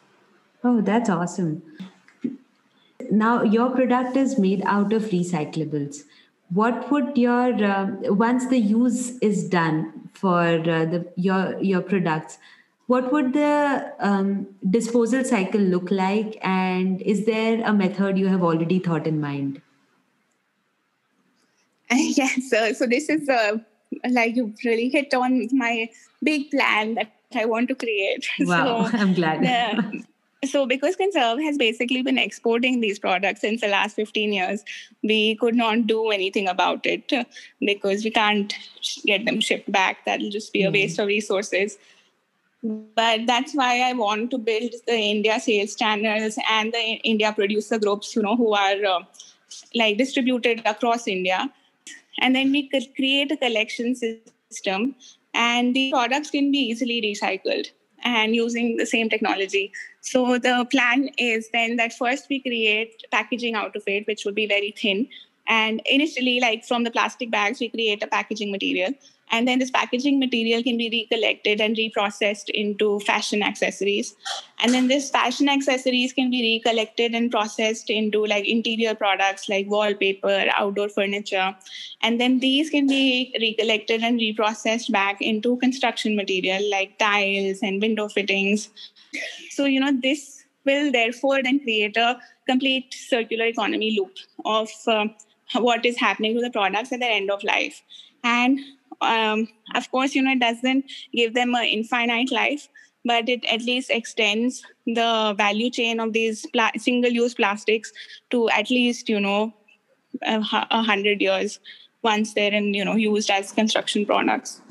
[0.63, 1.63] Oh, that's awesome.
[3.11, 6.03] Now, your product is made out of recyclables.
[6.49, 12.37] What would your uh, once the use is done for uh, the your your products?
[12.87, 16.37] What would the um, disposal cycle look like?
[16.41, 19.61] And is there a method you have already thought in mind?
[21.91, 23.57] Yes so, so this is uh,
[24.09, 25.89] like you really hit on my
[26.23, 28.27] big plan that i want to create.
[28.39, 29.45] Wow so, i'm glad.
[29.45, 29.99] uh,
[30.47, 34.63] so because conserve has basically been exporting these products since the last 15 years
[35.03, 37.13] we could not do anything about it
[37.59, 38.55] because we can't
[39.05, 40.03] get them shipped back.
[40.05, 40.73] That'll just be a hmm.
[40.73, 41.77] waste of resources
[42.63, 47.77] but that's why I want to build the India sales channels and the India producer
[47.77, 48.99] groups, you know, who are uh,
[49.75, 51.51] like distributed across India.
[52.19, 54.95] And then we could create a collection system,
[55.33, 57.67] and the products can be easily recycled
[58.03, 59.71] and using the same technology.
[60.01, 64.35] So the plan is then that first we create packaging out of it, which would
[64.35, 65.07] be very thin.
[65.47, 68.93] And initially, like from the plastic bags, we create a packaging material.
[69.33, 74.15] And then this packaging material can be recollected and reprocessed into fashion accessories.
[74.59, 79.67] And then this fashion accessories can be recollected and processed into like interior products like
[79.67, 81.55] wallpaper, outdoor furniture.
[82.01, 87.81] And then these can be recollected and reprocessed back into construction material like tiles and
[87.81, 88.69] window fittings.
[89.49, 94.15] So, you know, this will therefore then create a complete circular economy loop
[94.45, 95.07] of uh,
[95.55, 97.81] what is happening to the products at the end of life.
[98.23, 98.59] And
[99.01, 102.69] um, of course, you know, it doesn't give them an infinite life,
[103.05, 107.91] but it at least extends the value chain of these pla- single-use plastics
[108.29, 109.53] to at least, you know,
[110.21, 111.59] a, hundred years
[112.03, 114.61] once they're in, you know, used as construction products.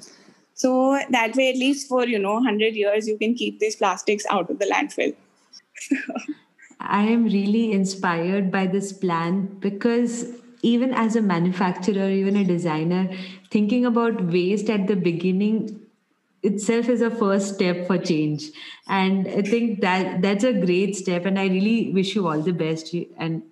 [0.54, 4.24] So that way, at least for you know, hundred years, you can keep these plastics
[4.30, 5.14] out of the landfill.
[6.80, 10.26] I am really inspired by this plan because
[10.62, 13.10] even as a manufacturer, even a designer,
[13.52, 15.80] thinking about waste at the beginning
[16.42, 18.50] itself is a first step for change.
[18.88, 22.56] And i think that that's a great step and i really wish you all the
[22.62, 22.94] best.
[23.16, 23.42] And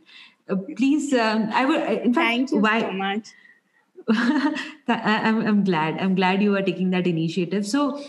[0.48, 3.28] uh, please um, i would in fact thank you why, so much.
[4.88, 7.66] I'm, I'm glad i'm glad you are taking that initiative.
[7.66, 8.02] So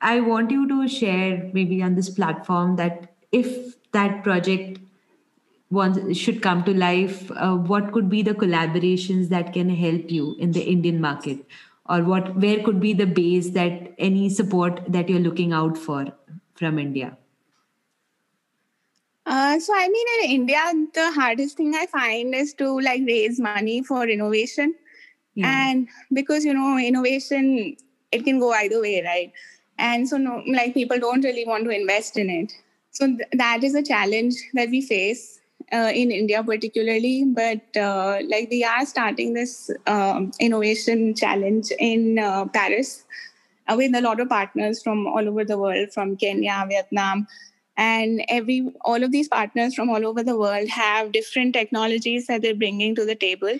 [0.00, 4.83] i want you to share maybe on this platform that if that project
[5.70, 10.36] wants should come to life uh, what could be the collaborations that can help you
[10.38, 11.44] in the indian market?
[11.88, 16.06] Or what where could be the base that any support that you're looking out for
[16.54, 17.16] from india?
[19.26, 20.62] Uh, so i mean in india
[20.94, 24.74] the hardest thing i find is to like raise money for innovation.
[25.34, 25.68] Yeah.
[25.68, 27.76] and because you know innovation
[28.12, 29.32] it can go either way right?
[29.76, 32.52] And so no like people don't really want to invest in it.
[32.92, 35.40] So th- that is a challenge that we face
[35.74, 42.18] uh, in India particularly, but uh, like we are starting this um, innovation challenge in
[42.18, 43.04] uh, Paris
[43.66, 47.26] uh, with a lot of partners from all over the world, from Kenya, Vietnam,
[47.76, 52.42] and every all of these partners from all over the world have different technologies that
[52.42, 53.58] they're bringing to the table.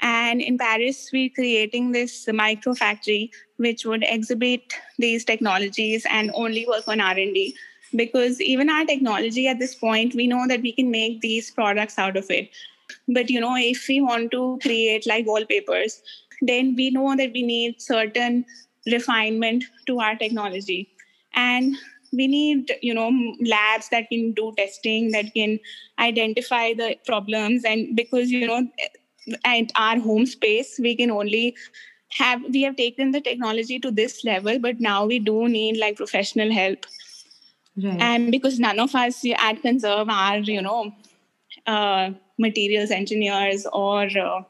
[0.00, 6.66] And in Paris, we're creating this micro factory which would exhibit these technologies and only
[6.66, 7.54] work on R&D
[7.94, 11.98] because even our technology at this point we know that we can make these products
[11.98, 12.50] out of it.
[13.08, 16.02] But you know if we want to create like wallpapers
[16.40, 18.44] then we know that we need certain
[18.86, 20.88] refinement to our technology.
[21.34, 21.76] And
[22.12, 25.58] we need you know labs that can do testing that can
[25.98, 27.64] identify the problems.
[27.64, 28.68] And because you know
[29.44, 31.54] at our home space we can only
[32.10, 35.96] have we have taken the technology to this level but now we do need like
[35.96, 36.86] professional help
[37.76, 38.00] Right.
[38.00, 40.92] And because none of us at Conserve are, you know,
[41.66, 44.42] uh, materials engineers or, uh,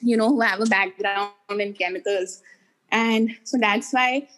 [0.00, 2.42] you know, who have a background in chemicals.
[2.90, 4.28] And so that's why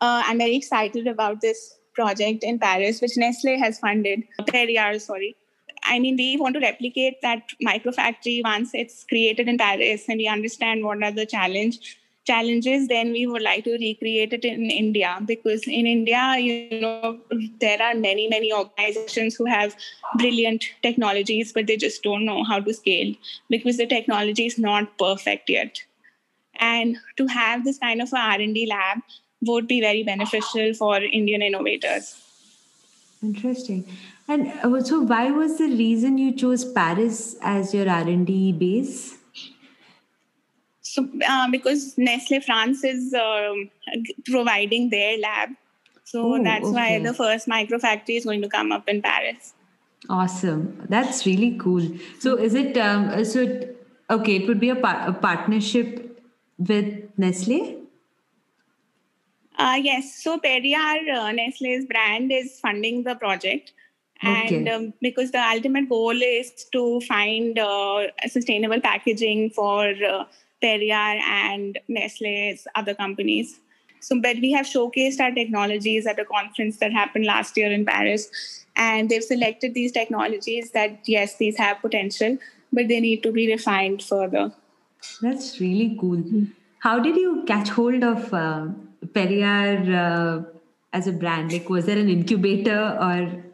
[0.00, 5.36] uh, I'm very excited about this project in Paris, which Nestle has funded, Perrier, sorry.
[5.82, 10.28] I mean, we want to replicate that microfactory once it's created in Paris and we
[10.28, 11.98] understand what are the challenge
[12.30, 17.18] challenges, then we would like to recreate it in India because in India, you know,
[17.60, 19.76] there are many, many organizations who have
[20.16, 23.14] brilliant technologies, but they just don't know how to scale
[23.48, 25.82] because the technology is not perfect yet.
[26.60, 28.98] And to have this kind of a R&D lab
[29.42, 32.16] would be very beneficial for Indian innovators.
[33.22, 33.84] Interesting.
[34.28, 39.19] And uh, so, why was the reason you chose Paris as your R&D base?
[40.92, 43.70] So, uh, because Nestle France is um,
[44.24, 45.50] providing their lab,
[46.02, 46.74] so Ooh, that's okay.
[46.74, 49.52] why the first micro factory is going to come up in Paris.
[50.08, 51.86] Awesome, that's really cool.
[52.18, 53.46] So, is it um, so?
[54.10, 56.20] Okay, it would be a, par- a partnership
[56.58, 57.76] with Nestle.
[59.56, 63.72] Uh, yes, so Perrier, uh, Nestle's brand, is funding the project.
[64.22, 64.70] And okay.
[64.70, 70.24] um, because the ultimate goal is to find uh, sustainable packaging for uh,
[70.60, 73.60] Perrier and Nestle's other companies.
[74.00, 77.84] So, but we have showcased our technologies at a conference that happened last year in
[77.84, 78.30] Paris,
[78.76, 82.38] and they've selected these technologies that yes, these have potential,
[82.72, 84.52] but they need to be refined further.
[85.20, 86.16] That's really cool.
[86.16, 86.44] Mm-hmm.
[86.78, 88.68] How did you catch hold of uh,
[89.12, 90.42] Perrier uh,
[90.92, 91.52] as a brand?
[91.52, 93.44] Like, was there an incubator or?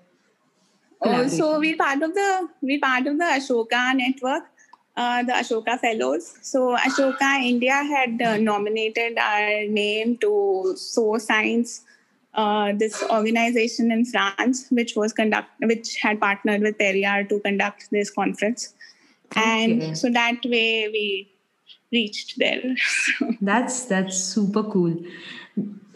[1.03, 4.45] Oh, so we're part of the we're part of the Ashoka network,
[4.97, 6.35] uh, the Ashoka Fellows.
[6.43, 11.83] So Ashoka India had uh, nominated our name to So Science,
[12.35, 17.89] uh, this organization in France, which was conduct which had partnered with Perrier to conduct
[17.91, 18.75] this conference,
[19.33, 19.65] okay.
[19.65, 21.31] and so that way we
[21.93, 22.75] reached there.
[23.41, 24.97] that's that's super cool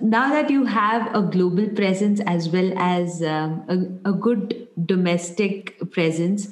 [0.00, 5.78] now that you have a global presence as well as um, a, a good domestic
[5.90, 6.48] presence,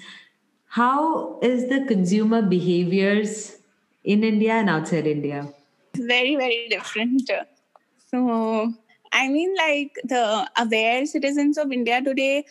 [0.78, 3.56] how is the consumer behaviors
[4.04, 5.52] in India and outside India?
[5.96, 7.30] Very, very different.
[8.10, 8.72] So,
[9.12, 12.46] I mean, like the aware citizens of India today,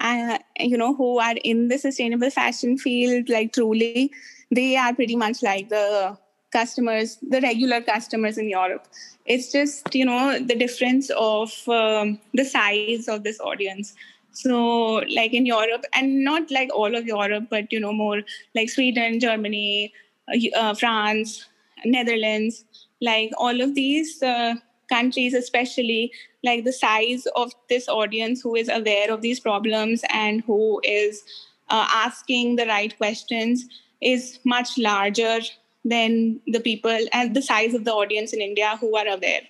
[0.00, 4.12] uh, you know, who are in the sustainable fashion field, like truly,
[4.50, 6.16] they are pretty much like the
[6.52, 8.86] customers, the regular customers in Europe.
[9.26, 13.94] It's just, you know, the difference of um, the size of this audience.
[14.32, 18.22] So, like in Europe, and not like all of Europe, but, you know, more
[18.54, 19.92] like Sweden, Germany,
[20.32, 21.46] uh, uh France,
[21.84, 22.64] Netherlands,
[23.00, 24.54] like all of these uh,
[24.88, 26.12] countries, especially,
[26.44, 31.22] like the size of this audience who is aware of these problems and who is
[31.68, 33.66] uh, asking the right questions
[34.00, 35.40] is much larger
[35.84, 39.42] than the people and the size of the audience in India who are aware.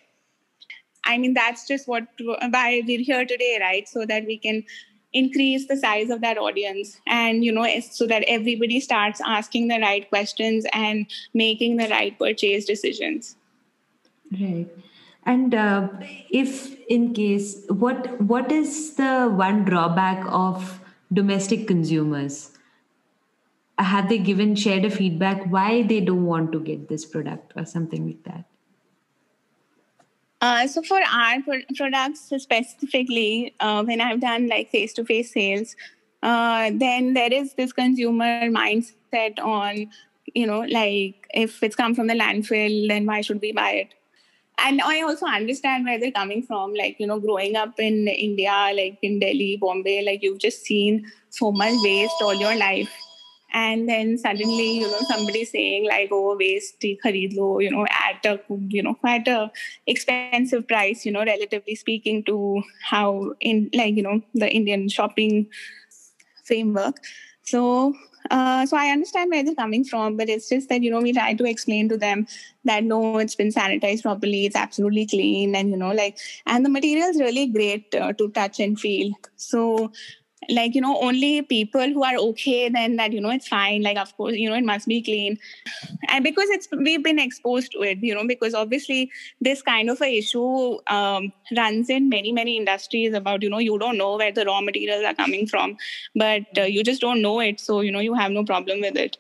[1.04, 3.88] I mean, that's just what why we're here today, right?
[3.88, 4.64] So that we can
[5.12, 9.78] increase the size of that audience and you know so that everybody starts asking the
[9.78, 13.36] right questions and making the right purchase decisions.
[14.40, 14.68] Right.
[15.24, 15.88] And uh,
[16.30, 20.80] if in case what what is the one drawback of
[21.12, 22.50] domestic consumers?
[23.78, 27.64] Have they given shared a feedback why they don't want to get this product or
[27.64, 28.44] something like that
[30.42, 35.74] uh, so for our pro- products specifically uh, when i've done like face-to-face sales
[36.22, 39.90] uh, then there is this consumer mindset on
[40.34, 43.94] you know like if it's come from the landfill then why should we buy it?
[44.58, 48.70] And i also understand where they're coming from like you know growing up in india
[48.74, 52.92] like in delhi bombay like you've just seen so much waste all your life
[53.52, 58.24] and then suddenly you know somebody saying like oh waste khareed lo you know at
[58.26, 58.38] a
[58.68, 59.50] you know quite a
[59.86, 65.46] expensive price you know relatively speaking to how in like you know the indian shopping
[66.44, 66.96] framework
[67.42, 67.94] so
[68.30, 71.12] uh, so I understand where they're coming from, but it's just that you know we
[71.12, 72.26] try to explain to them
[72.64, 76.70] that no, it's been sanitized properly, it's absolutely clean, and you know like and the
[76.70, 79.12] material is really great uh, to touch and feel.
[79.36, 79.90] So
[80.48, 83.82] like you know only people who are okay then that you know it's fine.
[83.82, 85.38] Like of course you know it must be clean.
[86.08, 90.00] And because it's we've been exposed to it you know because obviously this kind of
[90.02, 94.32] a issue um, runs in many many industries about you know you don't know where
[94.32, 95.76] the raw materials are coming from
[96.14, 98.96] but uh, you just don't know it so you know you have no problem with
[98.96, 99.16] it.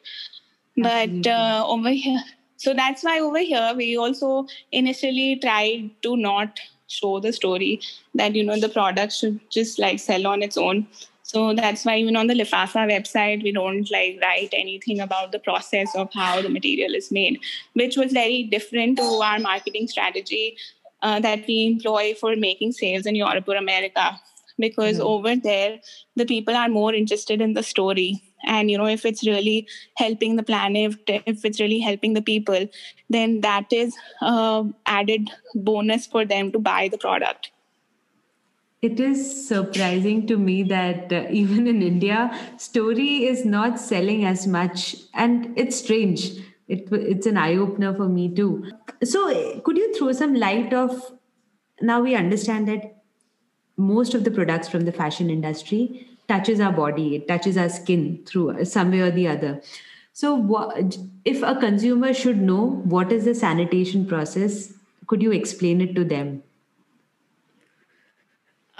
[0.76, 2.22] But uh, over here
[2.56, 7.80] so that's why over here we also initially tried to not show the story
[8.14, 10.86] that you know the product should just like sell on its own
[11.32, 15.38] so that's why even on the Lifafa website, we don't like write anything about the
[15.38, 17.40] process of how the material is made,
[17.72, 20.58] which was very different to our marketing strategy
[21.00, 24.20] uh, that we employ for making sales in Europe or America.
[24.58, 25.06] Because mm-hmm.
[25.06, 25.80] over there,
[26.16, 28.22] the people are more interested in the story.
[28.44, 29.66] And you know, if it's really
[29.96, 32.68] helping the planet, if it's really helping the people,
[33.08, 37.52] then that is uh, added bonus for them to buy the product.
[38.82, 44.46] It is surprising to me that uh, even in India, story is not selling as
[44.46, 46.32] much, and it's strange.
[46.66, 48.70] It, it's an eye opener for me too.
[49.04, 51.12] So, could you throw some light of?
[51.80, 53.02] Now we understand that
[53.76, 58.22] most of the products from the fashion industry touches our body, it touches our skin
[58.26, 59.62] through some way or the other.
[60.12, 64.72] So, what, if a consumer should know what is the sanitation process,
[65.06, 66.42] could you explain it to them?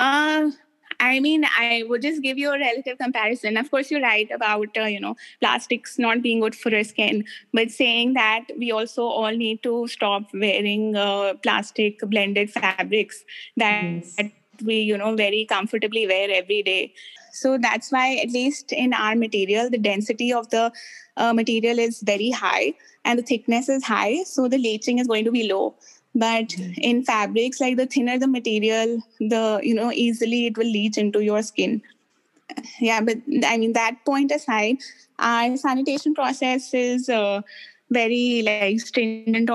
[0.03, 0.50] Uh,
[0.98, 3.57] I mean, I would just give you a relative comparison.
[3.57, 7.24] Of course, you're right about uh, you know plastics not being good for our skin,
[7.53, 13.24] but saying that we also all need to stop wearing uh, plastic blended fabrics
[13.57, 14.16] that, yes.
[14.16, 14.32] that
[14.64, 16.92] we you know very comfortably wear every day.
[17.32, 20.72] So that's why, at least in our material, the density of the
[21.16, 22.74] uh, material is very high
[23.05, 25.74] and the thickness is high, so the leaching is going to be low
[26.14, 30.98] but in fabrics like the thinner the material the you know easily it will leach
[30.98, 31.82] into your skin.
[32.80, 34.76] Yeah but i mean that point aside
[35.18, 37.40] our sanitation process is uh,
[37.90, 39.50] very like stringent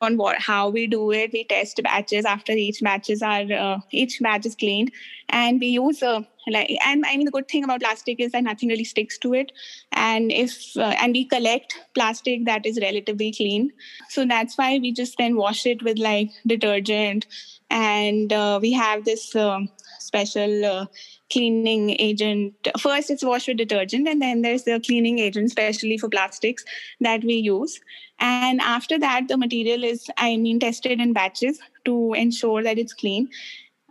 [0.00, 1.32] what how we do it.
[1.32, 2.24] We test batches.
[2.24, 4.92] After each batches are uh, each batch is cleaned.
[5.28, 8.44] And we use uh, like and i mean the good thing about plastic is that
[8.44, 9.52] nothing really sticks to it.
[9.92, 13.72] And if uh, and we collect plastic that is relatively clean.
[14.08, 17.26] So that's why we just then wash it with like detergent.
[17.70, 19.68] And uh, we have this um,
[19.98, 20.86] special uh,
[21.32, 22.54] cleaning agent.
[22.78, 26.64] First, it's wash with detergent, and then there's the cleaning agent, especially for plastics,
[27.00, 27.80] that we use.
[28.18, 32.94] And after that, the material is, I mean, tested in batches to ensure that it's
[32.94, 33.28] clean.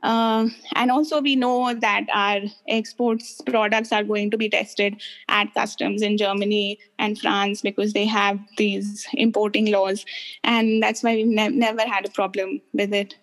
[0.03, 5.51] Uh, and also, we know that our exports products are going to be tested at
[5.55, 10.05] customs in Germany and France because they have these importing laws,
[10.43, 13.15] and that's why we've ne- never had a problem with it.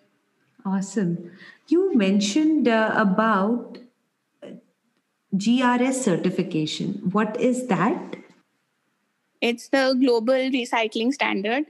[0.65, 1.31] Awesome.
[1.69, 3.79] You mentioned uh, about
[5.35, 7.01] GRS certification.
[7.13, 8.17] What is that?
[9.41, 11.65] It's the global recycling standard.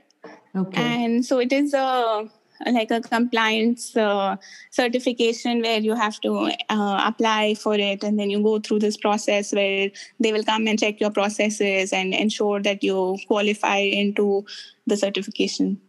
[0.54, 0.82] Okay.
[0.82, 2.28] And so it is a
[2.66, 4.36] like a compliance uh,
[4.70, 8.96] certification where you have to uh, apply for it and then you go through this
[8.96, 9.90] process where
[10.20, 14.44] they will come and check your processes and ensure that you qualify into
[14.86, 15.80] the certification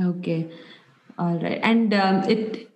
[0.00, 0.50] okay
[1.18, 2.69] all right and um, it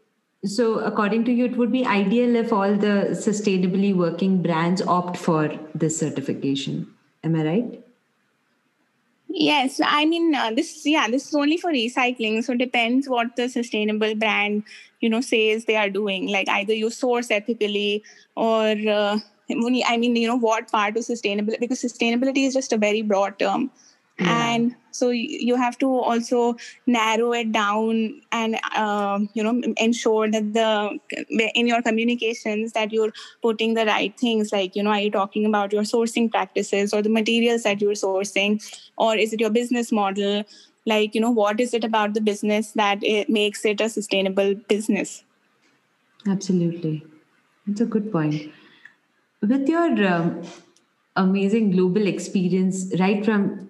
[0.44, 5.16] so, according to you, it would be ideal if all the sustainably working brands opt
[5.16, 6.86] for this certification.
[7.22, 7.84] Am I right?
[9.28, 10.84] Yes, I mean uh, this.
[10.84, 12.44] Yeah, this is only for recycling.
[12.44, 14.64] So it depends what the sustainable brand
[15.00, 16.28] you know says they are doing.
[16.28, 18.04] Like either you source ethically
[18.36, 19.18] or uh,
[19.50, 23.38] I mean you know what part of sustainability because sustainability is just a very broad
[23.38, 23.70] term
[24.18, 24.54] yeah.
[24.54, 26.56] and so you have to also
[26.86, 30.98] narrow it down and uh, you know ensure that the
[31.54, 33.12] in your communications that you're
[33.42, 34.52] putting the right things.
[34.52, 37.94] Like you know are you talking about your sourcing practices or the materials that you're
[37.94, 38.62] sourcing?
[38.96, 40.44] Or is it your business model?
[40.86, 44.54] Like you know what is it about the business that it makes it a sustainable
[44.54, 45.24] business?
[46.28, 47.04] Absolutely.
[47.66, 48.52] That's a good point.
[49.40, 50.42] With your um,
[51.16, 53.63] amazing global experience right from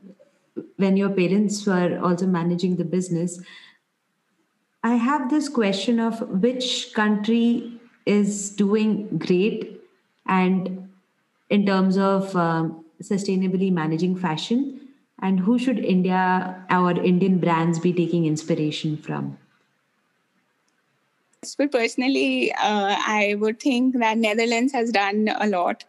[0.76, 3.40] when your parents were also managing the business
[4.82, 7.72] i have this question of which country
[8.06, 9.80] is doing great
[10.26, 10.88] and
[11.50, 14.80] in terms of um, sustainably managing fashion
[15.20, 19.38] and who should india our indian brands be taking inspiration from?
[21.58, 25.84] But personally uh, i would think that netherlands has done a lot.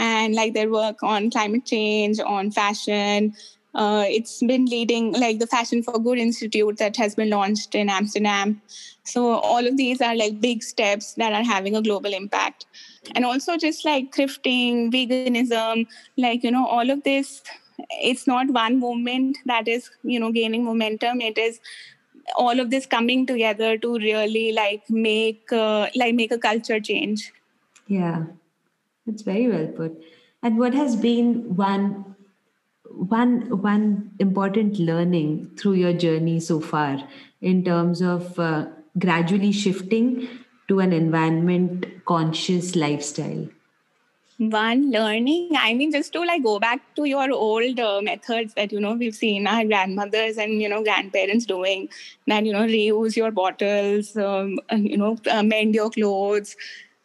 [0.00, 3.34] And like their work on climate change on fashion
[3.78, 7.88] uh, it's been leading like the Fashion for Good Institute that has been launched in
[7.88, 8.60] Amsterdam.
[9.04, 12.66] So all of these are like big steps that are having a global impact.
[13.14, 17.40] And also just like thrifting, veganism, like, you know, all of this,
[17.90, 21.20] it's not one movement that is, you know, gaining momentum.
[21.20, 21.60] It is
[22.36, 27.32] all of this coming together to really like make uh, like make a culture change.
[27.86, 28.24] Yeah,
[29.06, 30.02] that's very well put.
[30.42, 32.16] And what has been one
[32.90, 37.02] one one important learning through your journey so far
[37.40, 38.66] in terms of uh,
[38.98, 40.28] gradually shifting
[40.68, 43.48] to an environment conscious lifestyle?
[44.38, 48.70] One learning i mean just to like go back to your old uh, methods that
[48.70, 51.88] you know we've seen our grandmothers and you know grandparents doing
[52.28, 56.54] that you know reuse your bottles um, you know uh, mend your clothes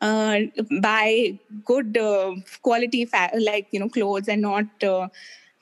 [0.01, 0.41] uh,
[0.79, 5.07] buy good uh, quality fa- like you know clothes and not uh,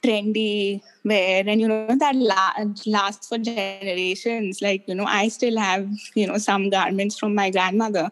[0.03, 4.61] trendy wear and you know that la- lasts for generations.
[4.61, 8.09] Like you know i still have you know some garments from my grandmother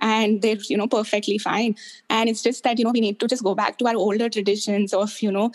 [0.00, 1.74] and they're you know perfectly fine.
[2.08, 4.28] And it's just that you know we need to just go back to our older
[4.28, 5.52] traditions of you know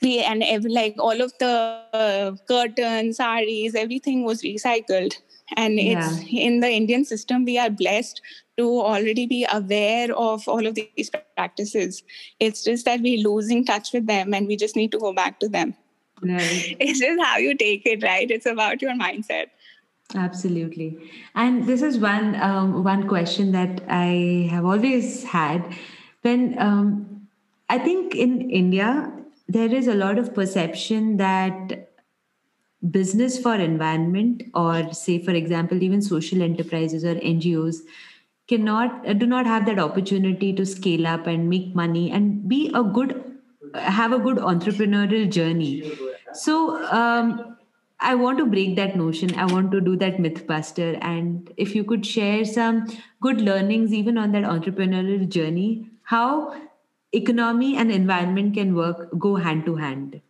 [0.00, 5.14] we and every, like all of the uh, curtains saris everything was recycled
[5.56, 8.20] and it's in the indian system we are blessed
[8.58, 12.02] to already be aware of all of these practices.
[12.40, 15.40] It's just that we're losing touch with them and we just need to go back
[15.40, 15.74] to them.
[16.22, 18.28] It's just how you take it right?
[18.28, 19.46] It's about your mindset.
[20.14, 20.98] Absolutely.
[21.34, 25.76] And this is one um, one question that i have always had.
[26.22, 27.28] When um,
[27.70, 28.86] i think in india
[29.56, 31.87] there is a lot of perception that
[32.90, 37.80] business for environment or say for example even social enterprises or ngos
[38.48, 42.70] cannot uh, do not have that opportunity to scale up and make money and be
[42.74, 43.24] a good
[43.74, 45.92] have a good entrepreneurial journey.
[46.32, 47.56] So um,
[48.00, 49.34] i want to break that notion.
[49.34, 52.86] I want to do that mythbuster and if you could share some
[53.20, 56.54] good learnings even on that entrepreneurial journey how
[57.12, 60.20] economy and environment can work go hand to hand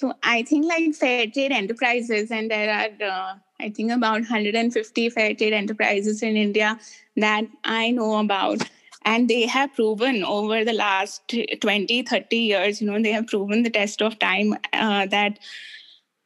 [0.00, 5.10] So I think like fair trade enterprises, and there are uh, I think about 150
[5.10, 6.78] fair trade enterprises in India
[7.16, 8.62] that I know about.
[9.04, 13.62] And they have proven over the last 20, 30 years, you know, they have proven
[13.62, 15.38] the test of time uh, that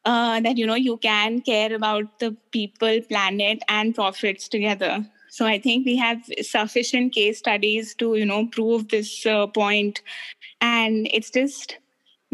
[0.05, 5.05] uh, that you know you can care about the people, planet, and profits together.
[5.31, 10.01] So I think we have sufficient case studies to you know prove this uh, point,
[10.61, 11.79] and it's just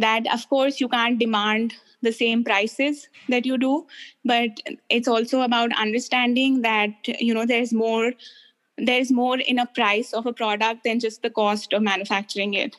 [0.01, 3.87] that of course you can't demand the same prices that you do
[4.25, 6.91] but it's also about understanding that
[7.21, 8.13] you know there's more
[8.79, 12.77] there's more in a price of a product than just the cost of manufacturing it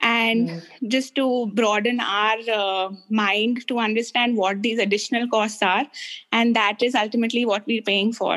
[0.00, 0.88] and mm.
[0.88, 5.86] just to broaden our uh, mind to understand what these additional costs are
[6.32, 8.36] and that is ultimately what we're paying for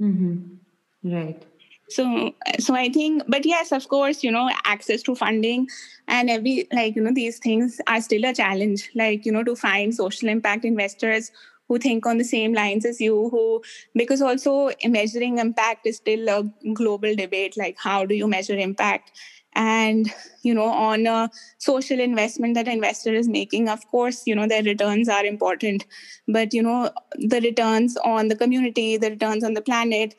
[0.00, 1.14] mm-hmm.
[1.14, 1.44] right
[1.88, 5.66] so so i think but yes of course you know access to funding
[6.08, 8.90] and every like you know these things are still a challenge.
[8.94, 11.30] Like you know to find social impact investors
[11.68, 13.62] who think on the same lines as you who
[13.94, 19.12] because also measuring impact is still a global debate like how do you measure impact?
[19.54, 20.10] And
[20.42, 24.62] you know on a social investment that investor is making of course you know their
[24.62, 25.86] returns are important.
[26.26, 30.14] But you know the returns on the community the returns on the planet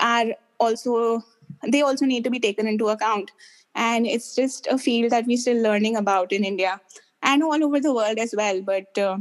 [0.00, 0.26] are
[0.64, 1.22] also
[1.74, 3.30] they also need to be taken into account
[3.74, 6.80] and it's just a field that we're still learning about in india
[7.22, 9.16] and all over the world as well but uh,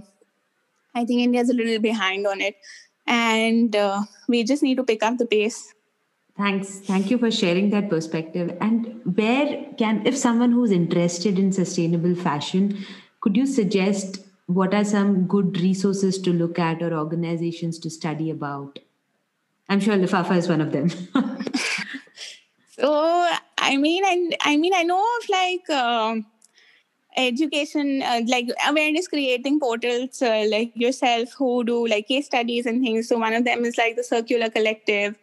[0.95, 2.55] i think india's a little behind on it
[3.05, 5.63] and uh, we just need to pick up the pace
[6.35, 6.79] Thanks.
[6.79, 8.57] Thank you for sharing that perspective.
[8.59, 12.85] And where can, if someone who's interested in sustainable fashion,
[13.21, 14.17] could you suggest
[14.47, 18.79] what are some good resources to look at or organizations to study about?
[19.70, 20.89] I'm sure Lifafa is one of them.
[22.70, 26.16] so, I mean, I, I mean, I know of like uh,
[27.16, 32.84] education, uh, like awareness creating portals uh, like yourself who do like case studies and
[32.84, 33.07] things.
[33.07, 35.18] So, one of them is like the Circular Collective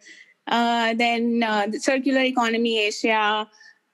[0.47, 3.47] uh, then uh, the Circular Economy Asia.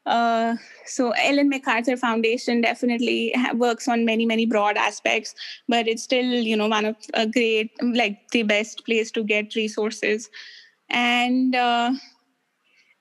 [0.08, 0.55] Uh,
[0.86, 5.36] so Ellen MacArthur Foundation definitely works on many many broad aspects,
[5.68, 9.53] but it's still you know one of a great like the best place to get
[9.55, 10.30] resources,
[10.89, 11.91] and uh,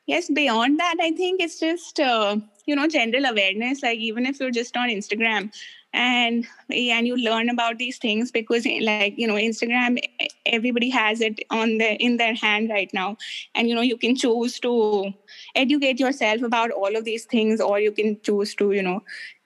[0.07, 2.37] yes, beyond that, I think it's just uh,
[2.67, 3.83] you know general awareness.
[3.83, 5.53] Like even if you're just on Instagram,
[5.97, 9.99] and and you learn about these things because like you know instagram
[10.47, 13.17] everybody has it on the in their hand right now.
[13.55, 15.13] And you know you can choose to
[15.55, 19.03] educate yourself about all of these things or you can choose to you know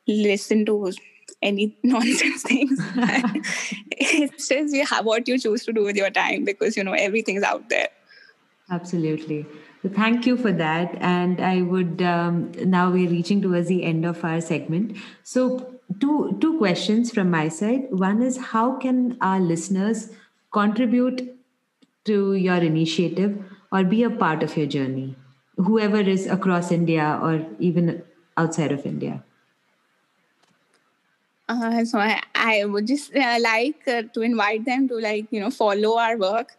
[0.06, 0.92] listen to
[1.42, 2.78] any nonsense things.
[4.02, 7.42] It's just yeah, what you choose to do with your time because you know everything's
[7.42, 7.88] out there.
[8.70, 9.46] Absolutely.
[9.82, 10.94] So thank you for that.
[11.00, 14.96] And i would um, now we're reaching towards the end of our segment.
[15.22, 17.86] So two two questions from my side.
[17.90, 20.10] One is how can our listeners
[20.52, 21.22] contribute
[22.04, 23.38] to your initiative
[23.72, 25.16] or be a part of your journey,
[25.56, 28.02] whoever is across India or even
[28.36, 29.22] outside of India.
[31.48, 35.40] Uh, so I, I would just uh, like uh, to invite them to like you
[35.40, 36.52] know follow our work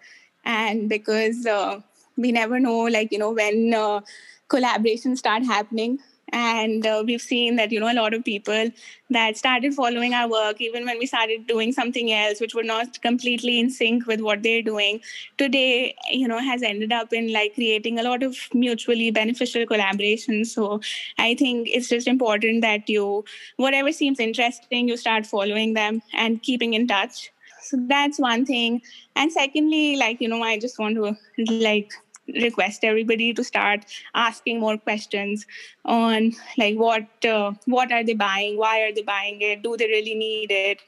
[0.44, 1.80] and because uh,
[2.18, 4.02] we never know like you know when uh,
[4.50, 6.00] collaborations start happening
[6.32, 8.70] and uh, we've seen that you know a lot of people
[9.10, 13.02] that started following our work even when we started doing something else which were not
[13.02, 15.02] completely in sync with what they're doing
[15.38, 20.48] today you know has ended up in like creating a lot of mutually beneficial collaborations.
[20.48, 20.80] So
[21.18, 23.26] i think it's just important that you
[23.58, 27.32] whatever seems interesting you start following them and keeping in touch.
[27.64, 28.82] So that's one thing.
[29.16, 31.18] And secondly like you know i just want to
[31.52, 31.92] like
[32.28, 35.46] request everybody to start asking more questions
[35.86, 38.58] on like what uh, what are they buying?
[38.58, 39.62] Why are they buying it?
[39.64, 40.82] Do they really need it?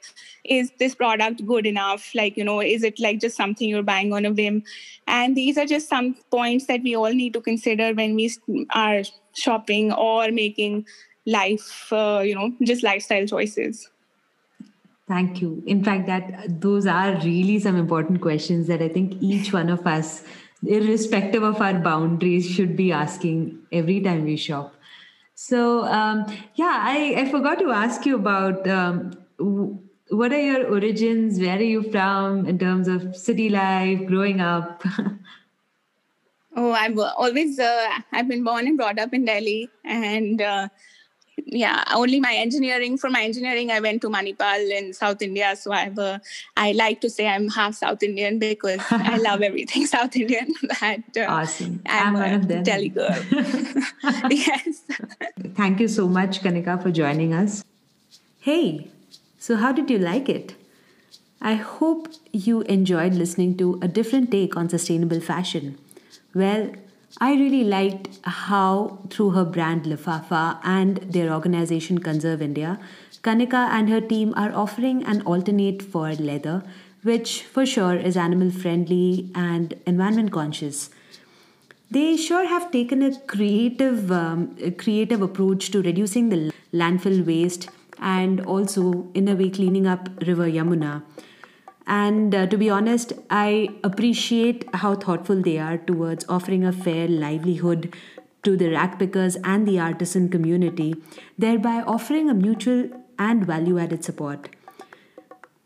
[0.44, 2.14] Is this product good enough?
[2.16, 4.64] Like you know is it like just something you're buying on a whim?
[5.08, 8.32] And these are just some points that we all need to consider when we
[8.72, 9.02] are
[9.34, 10.86] shopping or making
[11.26, 13.90] life uh, you know just lifestyle choices.
[15.06, 15.62] Thank you.
[15.68, 19.86] In fact that those are really some important questions that i think each one of
[19.86, 20.24] us
[20.68, 24.76] irrespective of our boundaries, should be asking every time we shop.
[25.36, 29.14] So, um, yeah, I, I forgot to ask you about um,
[30.10, 31.40] what are your origins?
[31.40, 34.84] Where are you from in terms of city life, growing up?
[36.56, 40.70] oh, I've always uh, I've been born and brought up in Delhi, and uh,
[41.46, 45.56] yeah only my engineering for my engineering i went to manipal in south india.
[45.56, 46.22] So i have a
[46.58, 51.18] i like to say i'm half south indian because i love everything south indian but
[51.18, 51.82] uh, awesome.
[51.86, 52.64] I'm, I'm one of them.
[52.64, 53.22] Delhi girl.
[54.30, 54.84] Yes.
[55.56, 57.64] Thank you so much kanika for joining us.
[58.40, 58.90] Hey
[59.40, 60.56] So, how did you like it?
[61.42, 65.78] I hope you enjoyed listening to a different take on sustainable fashion.
[66.34, 66.72] Well,
[67.20, 72.80] I really liked how, through her brand Lifafa and their organization Conserve India,
[73.22, 76.64] Kanika and her team are offering an alternate for leather,
[77.04, 80.90] which for sure is animal friendly and environment conscious.
[81.92, 87.70] They sure have taken a creative, um, a creative approach to reducing the landfill waste
[88.00, 91.04] and also, in a way, cleaning up River Yamuna.
[91.86, 97.08] And uh, to be honest, I appreciate how thoughtful they are towards offering a fair
[97.08, 97.94] livelihood
[98.44, 100.96] to the rag pickers and the artisan community,
[101.38, 104.50] thereby offering a mutual and value added support.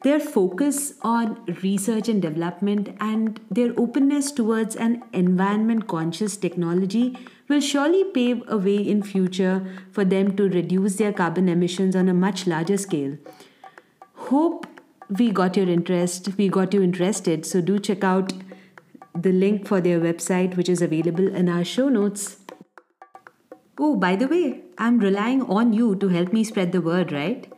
[0.04, 7.18] Their focus on research and development and their openness towards an environment conscious technology
[7.50, 12.08] will surely pave a way in future for them to reduce their carbon emissions on
[12.08, 13.18] a much larger scale.
[14.14, 14.68] Hope
[15.10, 17.46] we got your interest, we got you interested.
[17.46, 18.34] So do check out
[19.16, 22.38] the link for their website, which is available in our show notes.
[23.80, 27.52] Oh, by the way, I'm relying on you to help me spread the word, right?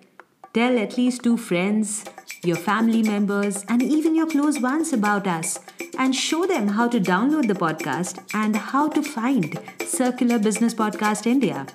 [0.54, 2.06] Tell at least two friends,
[2.44, 5.60] your family members, and even your close ones about us,
[5.98, 11.26] and show them how to download the podcast and how to find Circular Business Podcast
[11.26, 11.68] India.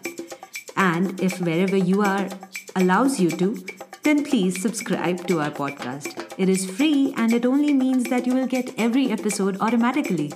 [0.77, 2.29] And if wherever you are
[2.75, 3.65] allows you to,
[4.05, 6.35] then please subscribe to our podcast.
[6.39, 10.33] It is free and it only means that you will get every episode automatically.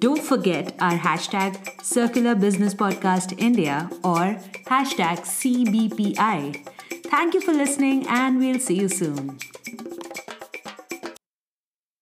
[0.00, 4.36] Don't forget our hashtag Circular Business Podcast India or
[4.66, 6.66] hashtag CBPI.
[7.04, 9.38] Thank you for listening and we'll see you soon.